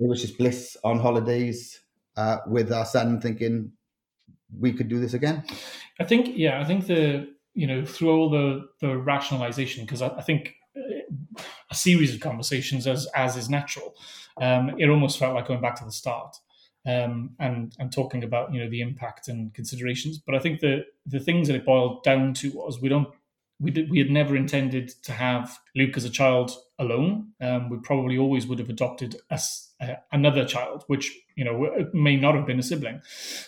It 0.02 0.08
was 0.08 0.22
just 0.22 0.38
bliss 0.38 0.78
on 0.84 1.00
holidays 1.00 1.82
uh, 2.16 2.38
with 2.48 2.72
our 2.72 2.86
son, 2.86 3.20
thinking 3.20 3.74
we 4.58 4.74
could 4.74 4.88
do 4.88 5.00
this 5.00 5.14
again. 5.14 5.44
I 6.00 6.06
think, 6.06 6.32
yeah, 6.36 6.60
I 6.60 6.66
think 6.66 6.88
the 6.88 7.28
you 7.54 7.68
know, 7.68 7.84
through 7.84 8.12
all 8.12 8.30
the 8.30 8.70
the 8.80 8.98
rationalization, 8.98 9.86
because 9.86 10.02
I, 10.02 10.10
I, 10.10 10.22
think 10.22 10.56
uh, 10.78 11.44
a 11.70 11.76
series 11.76 12.14
of 12.14 12.22
conversations, 12.22 12.88
as 12.88 13.08
as 13.16 13.36
is 13.36 13.50
natural, 13.50 13.96
um, 14.40 14.76
it 14.78 14.90
almost 14.90 15.20
felt 15.20 15.36
like 15.36 15.48
going 15.48 15.62
back 15.62 15.76
to 15.76 15.86
the 15.86 15.92
start 15.92 16.38
um, 16.88 17.32
and 17.40 17.76
and 17.80 17.92
talking 17.92 18.24
about 18.24 18.54
you 18.54 18.64
know 18.64 18.70
the 18.70 18.82
impact 18.82 19.28
and 19.28 19.54
considerations. 19.54 20.20
But 20.20 20.36
I 20.36 20.40
think 20.40 20.60
the 20.60 20.86
the 21.06 21.20
things 21.20 21.48
that 21.48 21.56
it 21.56 21.66
boiled 21.66 22.04
down 22.04 22.34
to 22.36 22.52
was 22.52 22.82
we 22.82 22.90
don't 22.90 23.10
we 23.60 23.72
did 23.72 23.90
we 23.90 24.00
had 24.00 24.10
never 24.10 24.36
intended 24.36 24.90
to 25.04 25.12
have 25.12 25.60
Luke 25.76 25.98
as 25.98 26.06
a 26.06 26.10
child 26.10 26.52
alone. 26.78 27.34
Um, 27.42 27.70
we 27.70 27.78
probably 27.80 28.18
always 28.18 28.48
would 28.48 28.60
have 28.60 28.70
adopted 28.70 29.18
a, 29.30 29.40
uh, 29.82 29.96
another 30.12 30.46
child, 30.46 30.84
which 30.88 31.12
you 31.36 31.44
know 31.44 31.88
may 31.94 32.16
not 32.16 32.36
have 32.36 32.46
been 32.46 32.60
a 32.60 32.64
sibling. 32.64 33.02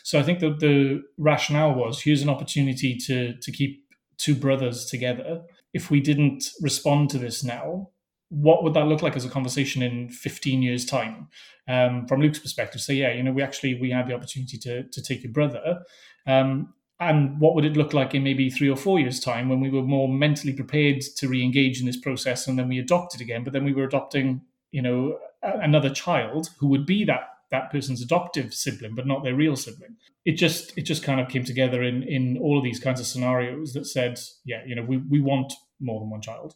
So 0.04 0.20
I 0.20 0.24
think 0.24 0.40
that 0.40 0.60
the 0.60 1.04
rationale 1.18 1.74
was 1.74 2.02
here's 2.02 2.22
an 2.22 2.30
opportunity 2.30 2.96
to 2.98 3.36
to 3.36 3.52
keep 3.52 3.82
two 4.22 4.36
brothers 4.36 4.86
together, 4.86 5.42
if 5.74 5.90
we 5.90 6.00
didn't 6.00 6.52
respond 6.62 7.10
to 7.10 7.18
this 7.18 7.44
now, 7.44 7.90
what 8.30 8.64
would 8.64 8.74
that 8.76 8.88
look 8.88 9.02
like 9.02 9.16
as 9.16 9.26
a 9.26 9.30
conversation 9.30 9.82
in 9.82 10.10
15 10.10 10.62
years 10.62 10.86
time? 10.86 11.28
Um, 11.68 12.08
from 12.08 12.22
luke's 12.22 12.40
perspective 12.40 12.82
so 12.82 12.92
yeah 12.92 13.14
you 13.14 13.22
know 13.22 13.32
we 13.32 13.44
actually 13.44 13.80
we 13.80 13.92
had 13.92 14.08
the 14.08 14.16
opportunity 14.16 14.58
to, 14.58 14.84
to 14.84 15.02
take 15.02 15.24
your 15.24 15.32
brother. 15.32 15.82
Um, 16.28 16.74
and 17.00 17.40
what 17.40 17.56
would 17.56 17.66
it 17.66 17.78
look 17.78 17.94
like 17.94 18.14
in 18.14 18.24
maybe 18.24 18.52
three 18.52 18.70
or 18.70 18.76
four 18.76 19.00
years 19.00 19.20
time 19.20 19.50
when 19.50 19.60
we 19.60 19.72
were 19.72 19.82
more 19.82 20.08
mentally 20.08 20.54
prepared 20.54 21.02
to 21.18 21.28
re-engage 21.28 21.80
in 21.80 21.88
this 21.88 21.98
process 21.98 22.48
and 22.48 22.60
then 22.60 22.68
we 22.68 22.78
adopted 22.78 23.22
again 23.22 23.44
but 23.44 23.54
then 23.54 23.64
we 23.64 23.74
were 23.74 23.84
adopting 23.84 24.42
you 24.72 24.82
know 24.82 25.18
another 25.44 25.90
child 25.90 26.50
who 26.60 26.68
would 26.68 26.86
be 26.86 27.04
that 27.06 27.28
that 27.52 27.70
person's 27.70 28.02
adoptive 28.02 28.54
sibling, 28.54 28.96
but 28.96 29.06
not 29.06 29.24
their 29.24 29.36
real 29.36 29.56
sibling. 29.56 29.98
It 30.26 30.34
just 30.34 30.78
it 30.78 30.84
just 30.84 31.04
kind 31.04 31.20
of 31.20 31.28
came 31.28 31.44
together 31.44 31.84
in 31.84 32.04
in 32.04 32.38
all 32.38 32.58
of 32.58 32.64
these 32.64 32.80
kinds 32.80 33.00
of 33.00 33.06
scenarios 33.06 33.74
that 33.74 33.86
said, 33.86 34.20
yeah, 34.46 34.64
you 34.66 34.76
know, 34.76 34.84
we 34.84 34.98
we 34.98 35.20
want 35.20 35.54
more 35.80 36.00
than 36.00 36.10
one 36.10 36.22
child. 36.22 36.56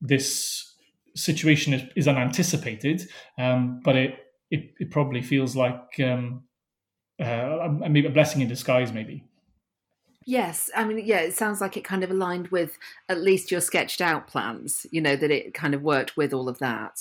This 0.00 0.74
situation 1.14 1.74
is, 1.74 1.82
is 1.94 2.08
unanticipated, 2.08 3.08
um, 3.38 3.80
but 3.84 3.96
it, 3.96 4.18
it 4.50 4.74
it 4.80 4.90
probably 4.90 5.22
feels 5.22 5.54
like 5.54 6.00
um, 6.00 6.44
uh, 7.20 7.68
maybe 7.80 8.06
a 8.06 8.10
blessing 8.10 8.40
in 8.40 8.48
disguise, 8.48 8.92
maybe. 8.92 9.24
Yes, 10.26 10.70
I 10.74 10.84
mean, 10.84 11.04
yeah, 11.04 11.20
it 11.20 11.34
sounds 11.34 11.60
like 11.60 11.76
it 11.76 11.84
kind 11.84 12.02
of 12.02 12.10
aligned 12.10 12.48
with 12.48 12.78
at 13.10 13.20
least 13.20 13.50
your 13.50 13.60
sketched 13.60 14.00
out 14.00 14.26
plans. 14.26 14.86
You 14.90 15.02
know 15.02 15.16
that 15.16 15.30
it 15.30 15.52
kind 15.52 15.74
of 15.74 15.82
worked 15.82 16.16
with 16.16 16.32
all 16.32 16.48
of 16.48 16.58
that. 16.60 16.98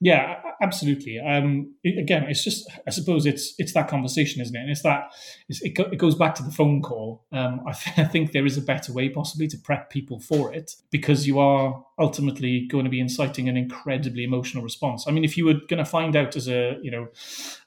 Yeah, 0.00 0.40
absolutely. 0.62 1.18
Um, 1.18 1.74
it, 1.82 1.98
again, 1.98 2.24
it's 2.28 2.44
just 2.44 2.70
I 2.86 2.90
suppose 2.90 3.26
it's 3.26 3.54
it's 3.58 3.72
that 3.72 3.88
conversation, 3.88 4.40
isn't 4.40 4.54
it? 4.54 4.60
And 4.60 4.70
it's 4.70 4.82
that 4.82 5.10
it's, 5.48 5.60
it, 5.62 5.76
it 5.76 5.96
goes 5.96 6.14
back 6.14 6.36
to 6.36 6.44
the 6.44 6.52
phone 6.52 6.82
call. 6.82 7.24
Um, 7.32 7.62
I, 7.66 7.72
th- 7.72 7.98
I, 7.98 8.04
think 8.04 8.30
there 8.30 8.46
is 8.46 8.56
a 8.56 8.62
better 8.62 8.92
way 8.92 9.08
possibly 9.08 9.48
to 9.48 9.58
prep 9.58 9.90
people 9.90 10.20
for 10.20 10.52
it 10.54 10.76
because 10.92 11.26
you 11.26 11.40
are 11.40 11.84
ultimately 11.98 12.66
going 12.68 12.84
to 12.84 12.90
be 12.90 13.00
inciting 13.00 13.48
an 13.48 13.56
incredibly 13.56 14.22
emotional 14.22 14.62
response. 14.62 15.06
I 15.08 15.10
mean, 15.10 15.24
if 15.24 15.36
you 15.36 15.44
were 15.44 15.54
going 15.54 15.78
to 15.78 15.84
find 15.84 16.14
out 16.14 16.36
as 16.36 16.48
a 16.48 16.78
you 16.80 16.92
know 16.92 17.08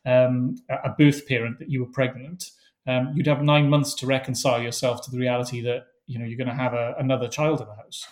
um, 0.05 0.55
a 0.69 0.89
birth 0.89 1.27
parent 1.27 1.59
that 1.59 1.69
you 1.69 1.81
were 1.81 1.91
pregnant, 1.91 2.51
um, 2.87 3.11
you'd 3.13 3.27
have 3.27 3.43
nine 3.43 3.69
months 3.69 3.93
to 3.95 4.05
reconcile 4.05 4.61
yourself 4.61 5.01
to 5.03 5.11
the 5.11 5.17
reality 5.17 5.59
that 5.61 5.87
you 6.07 6.17
know 6.17 6.23
you're 6.23 6.37
going 6.37 6.47
to 6.47 6.53
have 6.53 6.73
a, 6.73 6.95
another 6.97 7.27
child 7.27 7.59
in 7.59 7.67
the 7.67 7.75
house 7.75 8.07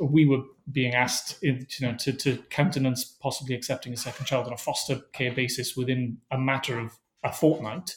we 0.00 0.26
were 0.26 0.42
being 0.70 0.94
asked, 0.94 1.42
you 1.42 1.66
know, 1.80 1.94
to, 1.98 2.12
to 2.12 2.36
countenance 2.50 3.04
possibly 3.04 3.54
accepting 3.54 3.92
a 3.92 3.96
second 3.96 4.26
child 4.26 4.46
on 4.46 4.52
a 4.52 4.56
foster 4.56 5.00
care 5.12 5.32
basis 5.32 5.76
within 5.76 6.18
a 6.30 6.38
matter 6.38 6.78
of 6.78 6.96
a 7.24 7.32
fortnight. 7.32 7.96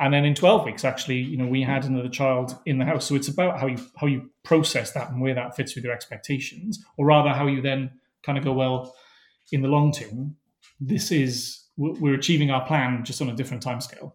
And 0.00 0.14
then 0.14 0.24
in 0.24 0.34
12 0.34 0.64
weeks, 0.64 0.84
actually, 0.84 1.16
you 1.16 1.36
know, 1.36 1.46
we 1.46 1.62
had 1.62 1.84
another 1.84 2.08
child 2.08 2.56
in 2.66 2.78
the 2.78 2.84
house. 2.84 3.06
So 3.06 3.16
it's 3.16 3.28
about 3.28 3.58
how 3.58 3.66
you 3.66 3.78
how 3.96 4.06
you 4.06 4.30
process 4.44 4.92
that 4.92 5.10
and 5.10 5.20
where 5.20 5.34
that 5.34 5.56
fits 5.56 5.74
with 5.74 5.84
your 5.84 5.92
expectations, 5.92 6.84
or 6.96 7.06
rather 7.06 7.30
how 7.30 7.46
you 7.46 7.60
then 7.60 7.90
kind 8.22 8.38
of 8.38 8.44
go, 8.44 8.52
well, 8.52 8.94
in 9.50 9.62
the 9.62 9.68
long 9.68 9.92
term, 9.92 10.36
this 10.80 11.10
is 11.10 11.64
we're 11.76 12.14
achieving 12.14 12.50
our 12.50 12.66
plan 12.66 13.04
just 13.04 13.22
on 13.22 13.28
a 13.28 13.34
different 13.34 13.64
timescale. 13.64 14.12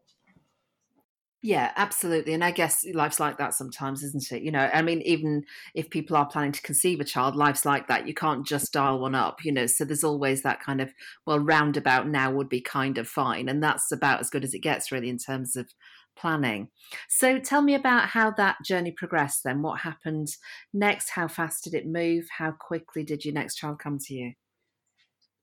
Yeah, 1.46 1.74
absolutely. 1.76 2.34
And 2.34 2.42
I 2.42 2.52
guess 2.52 2.86
life's 2.94 3.20
like 3.20 3.38
that 3.38 3.54
sometimes, 3.54 4.02
isn't 4.02 4.32
it? 4.32 4.44
You 4.44 4.52
know, 4.52 4.70
I 4.74 4.82
mean, 4.82 5.02
even 5.02 5.44
if 5.76 5.90
people 5.90 6.16
are 6.16 6.26
planning 6.26 6.54
to 6.54 6.62
conceive 6.62 7.02
a 7.02 7.04
child, 7.04 7.36
life's 7.36 7.66
like 7.66 7.90
that. 7.90 8.08
You 8.08 8.14
can't 8.14 8.48
just 8.48 8.72
dial 8.72 9.02
one 9.02 9.14
up, 9.14 9.44
you 9.44 9.52
know. 9.52 9.66
So 9.66 9.84
there's 9.84 10.06
always 10.06 10.42
that 10.44 10.64
kind 10.64 10.80
of, 10.80 10.94
well, 11.26 11.40
roundabout 11.40 12.08
now 12.08 12.32
would 12.32 12.48
be 12.48 12.62
kind 12.62 12.98
of 12.98 13.10
fine. 13.10 13.50
And 13.50 13.62
that's 13.62 13.92
about 13.92 14.22
as 14.22 14.30
good 14.30 14.46
as 14.46 14.54
it 14.54 14.60
gets, 14.60 14.90
really, 14.90 15.10
in 15.10 15.18
terms 15.18 15.58
of 15.58 15.68
planning. 16.16 16.70
So 17.10 17.40
tell 17.40 17.62
me 17.62 17.76
about 17.76 18.08
how 18.08 18.32
that 18.32 18.64
journey 18.64 18.92
progressed 18.92 19.44
then. 19.44 19.62
What 19.62 19.82
happened 19.82 20.30
next? 20.74 21.10
How 21.10 21.28
fast 21.28 21.66
did 21.66 21.74
it 21.74 21.86
move? 21.86 22.26
How 22.38 22.52
quickly 22.52 23.04
did 23.04 23.26
your 23.26 23.34
next 23.34 23.56
child 23.56 23.80
come 23.80 24.00
to 24.00 24.14
you? 24.14 24.32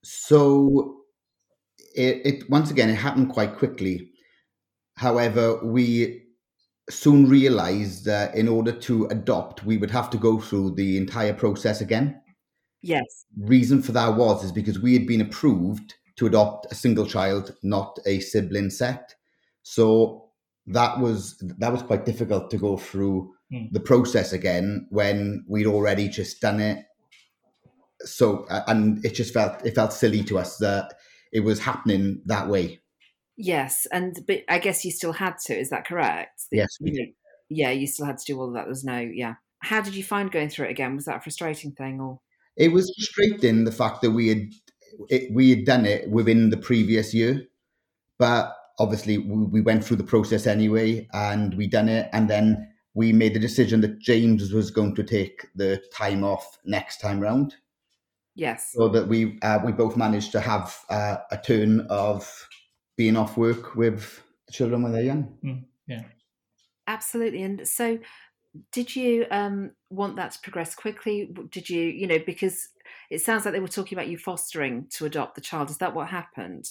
So 0.02 1.02
it, 1.94 2.22
it 2.24 2.48
once 2.48 2.70
again, 2.70 2.88
it 2.88 2.94
happened 2.94 3.28
quite 3.28 3.58
quickly 3.58 4.10
However, 5.00 5.58
we 5.64 6.24
soon 6.90 7.26
realized 7.26 8.04
that 8.04 8.34
in 8.34 8.46
order 8.48 8.70
to 8.70 9.06
adopt, 9.06 9.64
we 9.64 9.78
would 9.78 9.90
have 9.90 10.10
to 10.10 10.18
go 10.18 10.38
through 10.38 10.74
the 10.74 10.98
entire 10.98 11.32
process 11.32 11.80
again. 11.80 12.20
Yes. 12.82 13.24
Reason 13.38 13.80
for 13.80 13.92
that 13.92 14.16
was 14.16 14.44
is 14.44 14.52
because 14.52 14.78
we 14.78 14.92
had 14.92 15.06
been 15.06 15.22
approved 15.22 15.94
to 16.16 16.26
adopt 16.26 16.70
a 16.70 16.74
single 16.74 17.06
child, 17.06 17.56
not 17.62 17.98
a 18.04 18.20
sibling 18.20 18.68
set. 18.68 19.14
So 19.62 20.28
that 20.66 21.00
was 21.00 21.42
that 21.58 21.72
was 21.72 21.80
quite 21.80 22.04
difficult 22.04 22.50
to 22.50 22.58
go 22.58 22.76
through 22.76 23.32
mm. 23.50 23.72
the 23.72 23.80
process 23.80 24.34
again 24.34 24.86
when 24.90 25.46
we'd 25.48 25.66
already 25.66 26.10
just 26.10 26.42
done 26.42 26.60
it. 26.60 26.84
So 28.00 28.44
and 28.66 29.02
it 29.02 29.14
just 29.14 29.32
felt 29.32 29.64
it 29.64 29.74
felt 29.74 29.94
silly 29.94 30.22
to 30.24 30.38
us 30.38 30.58
that 30.58 30.92
it 31.32 31.40
was 31.40 31.58
happening 31.58 32.20
that 32.26 32.48
way. 32.48 32.79
Yes, 33.42 33.86
and 33.90 34.18
but 34.26 34.42
I 34.48 34.58
guess 34.58 34.84
you 34.84 34.90
still 34.90 35.12
had 35.12 35.38
to. 35.46 35.58
Is 35.58 35.70
that 35.70 35.86
correct? 35.86 36.42
Yes. 36.52 36.68
Yeah, 37.48 37.70
you 37.70 37.86
still 37.86 38.06
had 38.06 38.18
to 38.18 38.24
do 38.24 38.38
all 38.38 38.48
of 38.48 38.54
that. 38.54 38.66
There's 38.66 38.84
no, 38.84 38.98
yeah. 38.98 39.34
How 39.60 39.80
did 39.80 39.94
you 39.94 40.04
find 40.04 40.30
going 40.30 40.50
through 40.50 40.66
it 40.66 40.70
again? 40.70 40.94
Was 40.94 41.06
that 41.06 41.16
a 41.16 41.20
frustrating 41.20 41.72
thing, 41.72 42.00
or? 42.00 42.20
It 42.56 42.72
was 42.72 42.92
frustrating 42.96 43.64
the 43.64 43.72
fact 43.72 44.02
that 44.02 44.10
we 44.10 44.28
had 44.28 44.50
it, 45.08 45.32
we 45.32 45.50
had 45.50 45.64
done 45.64 45.86
it 45.86 46.08
within 46.10 46.50
the 46.50 46.56
previous 46.56 47.14
year, 47.14 47.42
but 48.18 48.54
obviously 48.78 49.18
we, 49.18 49.44
we 49.46 49.60
went 49.60 49.84
through 49.84 49.96
the 49.96 50.04
process 50.04 50.46
anyway, 50.46 51.08
and 51.12 51.54
we 51.54 51.66
done 51.66 51.88
it, 51.88 52.08
and 52.12 52.28
then 52.28 52.68
we 52.94 53.12
made 53.12 53.34
the 53.34 53.40
decision 53.40 53.80
that 53.80 54.00
James 54.00 54.52
was 54.52 54.70
going 54.70 54.94
to 54.96 55.02
take 55.02 55.46
the 55.54 55.82
time 55.94 56.24
off 56.24 56.58
next 56.64 56.98
time 56.98 57.20
round. 57.20 57.56
Yes. 58.34 58.72
So 58.74 58.88
that 58.88 59.08
we 59.08 59.38
uh, 59.42 59.58
we 59.64 59.72
both 59.72 59.96
managed 59.96 60.32
to 60.32 60.40
have 60.40 60.76
uh, 60.88 61.16
a 61.30 61.38
turn 61.38 61.80
of 61.90 62.48
being 63.00 63.16
off 63.16 63.38
work 63.38 63.76
with 63.76 64.22
the 64.46 64.52
children 64.52 64.82
when 64.82 64.92
they're 64.92 65.00
young. 65.02 65.34
Mm, 65.42 65.64
yeah. 65.86 66.02
Absolutely. 66.86 67.42
And 67.42 67.66
so 67.66 67.98
did 68.72 68.94
you 68.94 69.24
um, 69.30 69.70
want 69.88 70.16
that 70.16 70.32
to 70.32 70.38
progress 70.40 70.74
quickly? 70.74 71.34
Did 71.50 71.70
you, 71.70 71.80
you 71.80 72.06
know, 72.06 72.18
because 72.26 72.68
it 73.10 73.22
sounds 73.22 73.46
like 73.46 73.54
they 73.54 73.60
were 73.60 73.68
talking 73.68 73.96
about 73.96 74.08
you 74.08 74.18
fostering 74.18 74.86
to 74.96 75.06
adopt 75.06 75.34
the 75.34 75.40
child. 75.40 75.70
Is 75.70 75.78
that 75.78 75.94
what 75.94 76.08
happened? 76.08 76.66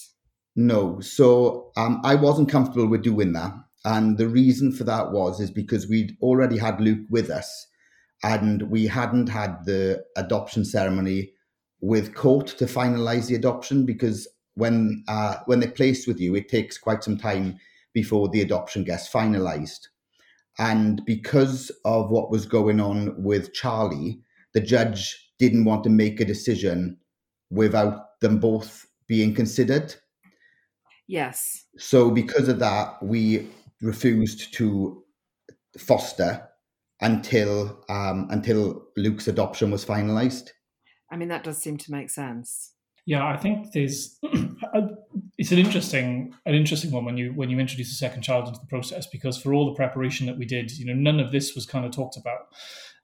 No. 0.54 1.00
So 1.00 1.72
um, 1.76 2.00
I 2.04 2.14
wasn't 2.14 2.48
comfortable 2.48 2.86
with 2.86 3.02
doing 3.02 3.32
that. 3.32 3.52
And 3.84 4.16
the 4.16 4.28
reason 4.28 4.70
for 4.70 4.84
that 4.84 5.10
was 5.10 5.40
is 5.40 5.50
because 5.50 5.88
we'd 5.88 6.16
already 6.22 6.58
had 6.58 6.80
Luke 6.80 7.06
with 7.10 7.28
us 7.28 7.66
and 8.22 8.70
we 8.70 8.86
hadn't 8.86 9.30
had 9.30 9.64
the 9.64 10.04
adoption 10.16 10.64
ceremony 10.64 11.32
with 11.80 12.14
court 12.14 12.46
to 12.58 12.66
finalize 12.66 13.26
the 13.26 13.34
adoption 13.34 13.84
because 13.84 14.28
when 14.54 15.04
uh, 15.08 15.36
when 15.46 15.60
they're 15.60 15.70
placed 15.70 16.06
with 16.06 16.20
you, 16.20 16.34
it 16.34 16.48
takes 16.48 16.78
quite 16.78 17.04
some 17.04 17.16
time 17.16 17.58
before 17.92 18.28
the 18.28 18.40
adoption 18.40 18.84
gets 18.84 19.08
finalized. 19.08 19.88
And 20.58 21.04
because 21.04 21.70
of 21.84 22.10
what 22.10 22.30
was 22.30 22.44
going 22.46 22.80
on 22.80 23.22
with 23.22 23.54
Charlie, 23.54 24.20
the 24.52 24.60
judge 24.60 25.32
didn't 25.38 25.64
want 25.64 25.84
to 25.84 25.90
make 25.90 26.20
a 26.20 26.24
decision 26.24 26.98
without 27.50 28.20
them 28.20 28.38
both 28.38 28.86
being 29.08 29.34
considered. 29.34 29.94
Yes. 31.08 31.64
So, 31.78 32.10
because 32.10 32.48
of 32.48 32.58
that, 32.60 33.02
we 33.02 33.48
refused 33.80 34.52
to 34.54 35.02
foster 35.78 36.46
until 37.00 37.82
um, 37.88 38.28
until 38.30 38.82
Luke's 38.96 39.28
adoption 39.28 39.70
was 39.70 39.84
finalized. 39.84 40.50
I 41.10 41.16
mean, 41.16 41.28
that 41.28 41.44
does 41.44 41.58
seem 41.58 41.76
to 41.78 41.90
make 41.90 42.10
sense. 42.10 42.74
Yeah, 43.10 43.26
I 43.26 43.36
think 43.36 43.72
there's 43.72 44.20
it's 45.36 45.50
an 45.50 45.58
interesting 45.58 46.32
an 46.46 46.54
interesting 46.54 46.92
one 46.92 47.04
when 47.04 47.16
you 47.16 47.32
when 47.32 47.50
you 47.50 47.58
introduce 47.58 47.90
a 47.90 47.96
second 47.96 48.22
child 48.22 48.46
into 48.46 48.60
the 48.60 48.66
process 48.66 49.08
because 49.08 49.36
for 49.36 49.52
all 49.52 49.66
the 49.66 49.74
preparation 49.74 50.28
that 50.28 50.38
we 50.38 50.44
did, 50.44 50.70
you 50.78 50.86
know, 50.86 50.94
none 50.94 51.18
of 51.18 51.32
this 51.32 51.56
was 51.56 51.66
kind 51.66 51.84
of 51.84 51.90
talked 51.90 52.16
about. 52.16 52.54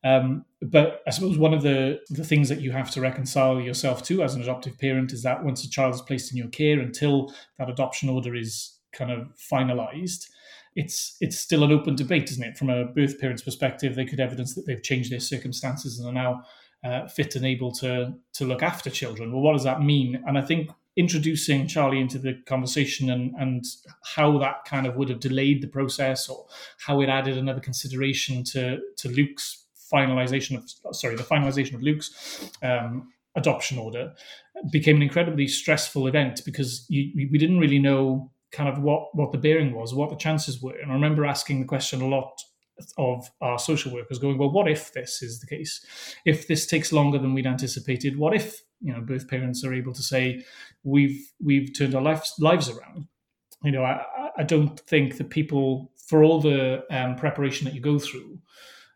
Um, 0.05 0.45
but 0.63 1.03
I 1.09 1.11
suppose 1.11 1.39
one 1.39 1.53
of 1.53 1.63
the 1.63 1.99
the 2.09 2.23
things 2.23 2.49
that 2.51 2.61
you 2.61 2.71
have 2.71 2.89
to 2.93 3.01
reconcile 3.01 3.61
yourself 3.61 4.05
to 4.05 4.23
as 4.23 4.37
an 4.37 4.43
adoptive 4.43 4.79
parent 4.79 5.13
is 5.13 5.25
that 5.25 5.43
once 5.43 5.65
a 5.65 5.69
child 5.69 5.97
is 5.97 6.03
placed 6.03 6.31
in 6.31 6.39
your 6.39 6.51
care, 6.51 6.79
until 6.79 7.35
that 7.59 7.69
adoption 7.69 8.09
order 8.09 8.37
is 8.37 8.79
kind 8.93 9.11
of 9.11 9.33
finalized, 9.53 10.29
it's 10.77 11.17
it's 11.21 11.37
still 11.37 11.65
an 11.65 11.73
open 11.73 11.97
debate, 11.97 12.31
isn't 12.31 12.45
it? 12.45 12.57
From 12.57 12.71
a 12.71 12.85
birth 12.85 13.19
parent's 13.19 13.43
perspective, 13.43 13.97
they 13.97 14.07
could 14.07 14.21
evidence 14.21 14.55
that 14.55 14.67
they've 14.67 14.85
changed 14.85 15.11
their 15.11 15.19
circumstances 15.19 15.99
and 15.99 16.09
are 16.09 16.13
now 16.13 16.45
uh, 16.85 17.07
fit 17.09 17.37
and 17.37 17.45
able 17.45 17.73
to 17.73 18.15
to 18.35 18.45
look 18.45 18.63
after 18.63 18.91
children. 18.91 19.33
Well, 19.33 19.43
what 19.43 19.53
does 19.53 19.65
that 19.65 19.83
mean? 19.83 20.23
And 20.27 20.39
I 20.39 20.43
think 20.43 20.71
introducing 20.97 21.67
Charlie 21.67 22.01
into 22.01 22.19
the 22.19 22.35
conversation 22.47 23.11
and 23.11 23.35
and 23.39 23.65
how 24.15 24.39
that 24.39 24.65
kind 24.65 24.87
of 24.87 24.97
would 24.97 25.09
have 25.09 25.21
delayed 25.21 25.63
the 25.63 25.69
process 25.69 26.29
or 26.29 26.47
how 26.79 27.01
it 27.01 27.09
added 27.09 27.37
another 27.37 27.61
consideration 27.61 28.45
to 28.45 28.79
to 28.97 29.09
Luke's 29.09 29.65
finalization 29.93 30.57
of 30.57 30.97
sorry 30.97 31.17
the 31.17 31.23
finalization 31.23 31.75
of 31.75 31.83
Luke's 31.83 32.51
um, 32.63 33.09
adoption 33.37 33.79
order 33.79 34.13
became 34.73 34.97
an 34.97 35.03
incredibly 35.03 35.47
stressful 35.47 36.07
event 36.07 36.41
because 36.45 36.87
you, 36.89 37.29
we 37.31 37.39
didn't 37.39 37.59
really 37.59 37.79
know 37.79 38.31
kind 38.53 38.69
of 38.69 38.83
what 38.83 39.15
what 39.15 39.33
the 39.33 39.39
bearing 39.39 39.75
was, 39.75 39.95
what 39.95 40.11
the 40.11 40.17
chances 40.17 40.63
were. 40.63 40.77
And 40.77 40.91
I 40.91 40.95
remember 40.95 41.27
asking 41.27 41.61
the 41.61 41.67
question 41.67 42.01
a 42.01 42.09
lot 42.09 42.41
of 42.99 43.31
our 43.41 43.59
social 43.59 43.93
workers 43.93 44.19
going, 44.19 44.39
well, 44.39 44.51
what 44.51 44.71
if 44.71 44.93
this 44.93 45.23
is 45.23 45.41
the 45.41 45.47
case? 45.47 45.85
If 46.25 46.47
this 46.49 46.67
takes 46.67 46.93
longer 46.93 47.19
than 47.19 47.35
we'd 47.35 47.47
anticipated, 47.47 48.19
what 48.19 48.35
if 48.35 48.63
you 48.81 48.93
know 48.93 49.01
both 49.01 49.29
parents 49.29 49.65
are 49.65 49.75
able 49.75 49.93
to 49.95 50.03
say 50.03 50.45
we've 50.85 51.33
we've 51.43 51.77
turned 51.77 51.95
our 51.95 52.03
lives 52.03 52.35
lives 52.39 52.69
around? 52.69 53.07
You 53.63 53.73
know, 53.73 53.85
I, 53.85 54.05
I 54.37 54.43
don't 54.43 54.79
think 54.81 55.17
that 55.17 55.31
people, 55.31 55.91
for 55.97 56.23
all 56.23 56.41
the 56.41 56.85
um, 56.91 57.17
preparation 57.17 57.65
that 57.65 57.75
you 57.75 57.81
go 57.81 57.99
through, 57.99 58.39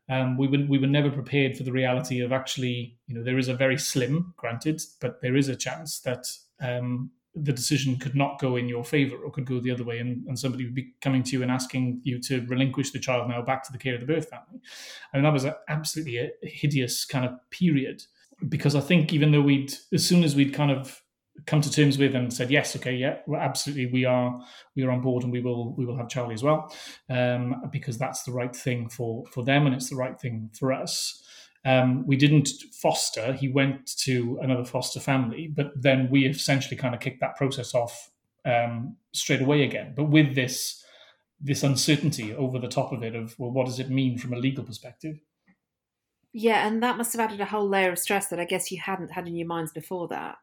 um, 0.08 0.36
we 0.36 0.48
were 0.48 0.66
we 0.68 0.78
were 0.78 0.86
never 0.86 1.10
prepared 1.10 1.56
for 1.56 1.62
the 1.62 1.72
reality 1.72 2.20
of 2.20 2.32
actually, 2.32 2.98
you 3.06 3.14
know, 3.14 3.22
there 3.22 3.38
is 3.38 3.48
a 3.48 3.54
very 3.54 3.78
slim, 3.78 4.34
granted, 4.36 4.82
but 5.00 5.22
there 5.22 5.36
is 5.36 5.48
a 5.48 5.56
chance 5.56 6.00
that 6.00 6.26
um, 6.60 7.10
the 7.34 7.52
decision 7.52 7.96
could 7.96 8.14
not 8.14 8.40
go 8.40 8.56
in 8.56 8.68
your 8.68 8.84
favor 8.84 9.16
or 9.16 9.30
could 9.30 9.46
go 9.46 9.60
the 9.60 9.70
other 9.70 9.84
way 9.84 9.98
and, 9.98 10.26
and 10.26 10.38
somebody 10.38 10.64
would 10.64 10.74
be 10.74 10.92
coming 11.00 11.22
to 11.22 11.32
you 11.32 11.42
and 11.42 11.50
asking 11.50 12.00
you 12.02 12.18
to 12.20 12.44
relinquish 12.46 12.90
the 12.90 12.98
child 12.98 13.28
now 13.28 13.40
back 13.40 13.62
to 13.62 13.72
the 13.72 13.78
care 13.78 13.94
of 13.94 14.00
the 14.00 14.06
birth 14.06 14.28
family. 14.28 14.60
I 15.12 15.16
mean 15.16 15.24
that 15.24 15.32
was 15.32 15.44
a, 15.44 15.56
absolutely 15.68 16.18
a 16.18 16.30
hideous 16.42 17.04
kind 17.04 17.24
of 17.24 17.32
period 17.50 18.02
because 18.48 18.74
i 18.74 18.80
think 18.80 19.12
even 19.12 19.32
though 19.32 19.40
we'd 19.40 19.74
as 19.92 20.06
soon 20.06 20.24
as 20.24 20.34
we'd 20.34 20.54
kind 20.54 20.70
of 20.70 21.02
come 21.46 21.60
to 21.60 21.70
terms 21.70 21.98
with 21.98 22.14
and 22.14 22.32
said 22.32 22.50
yes 22.50 22.76
okay 22.76 22.94
yeah 22.94 23.18
well, 23.26 23.40
absolutely 23.40 23.86
we 23.86 24.04
are 24.04 24.40
we 24.76 24.82
are 24.82 24.90
on 24.90 25.00
board 25.00 25.22
and 25.22 25.32
we 25.32 25.40
will 25.40 25.74
we 25.76 25.86
will 25.86 25.96
have 25.96 26.08
charlie 26.08 26.34
as 26.34 26.42
well 26.42 26.72
um, 27.08 27.62
because 27.70 27.98
that's 27.98 28.22
the 28.24 28.32
right 28.32 28.54
thing 28.54 28.88
for 28.88 29.24
for 29.32 29.44
them 29.44 29.66
and 29.66 29.74
it's 29.74 29.90
the 29.90 29.96
right 29.96 30.20
thing 30.20 30.50
for 30.58 30.72
us 30.72 31.22
um, 31.64 32.06
we 32.06 32.16
didn't 32.16 32.48
foster. 32.72 33.32
He 33.32 33.48
went 33.48 33.86
to 33.98 34.38
another 34.42 34.64
foster 34.64 35.00
family, 35.00 35.48
but 35.54 35.72
then 35.76 36.08
we 36.10 36.26
essentially 36.26 36.76
kind 36.76 36.94
of 36.94 37.00
kicked 37.00 37.20
that 37.20 37.36
process 37.36 37.74
off 37.74 38.10
um, 38.44 38.96
straight 39.12 39.42
away 39.42 39.62
again. 39.64 39.94
But 39.96 40.04
with 40.04 40.34
this 40.34 40.82
this 41.42 41.62
uncertainty 41.62 42.34
over 42.34 42.58
the 42.58 42.68
top 42.68 42.92
of 42.92 43.02
it 43.02 43.14
of 43.14 43.38
well, 43.38 43.50
what 43.50 43.66
does 43.66 43.78
it 43.78 43.90
mean 43.90 44.18
from 44.18 44.32
a 44.32 44.38
legal 44.38 44.64
perspective? 44.64 45.20
Yeah, 46.32 46.66
and 46.66 46.82
that 46.82 46.96
must 46.96 47.12
have 47.12 47.20
added 47.20 47.40
a 47.40 47.46
whole 47.46 47.68
layer 47.68 47.90
of 47.90 47.98
stress 47.98 48.28
that 48.28 48.38
I 48.38 48.44
guess 48.44 48.70
you 48.70 48.78
hadn't 48.78 49.10
had 49.10 49.26
in 49.26 49.34
your 49.34 49.48
minds 49.48 49.72
before 49.72 50.08
that. 50.08 50.36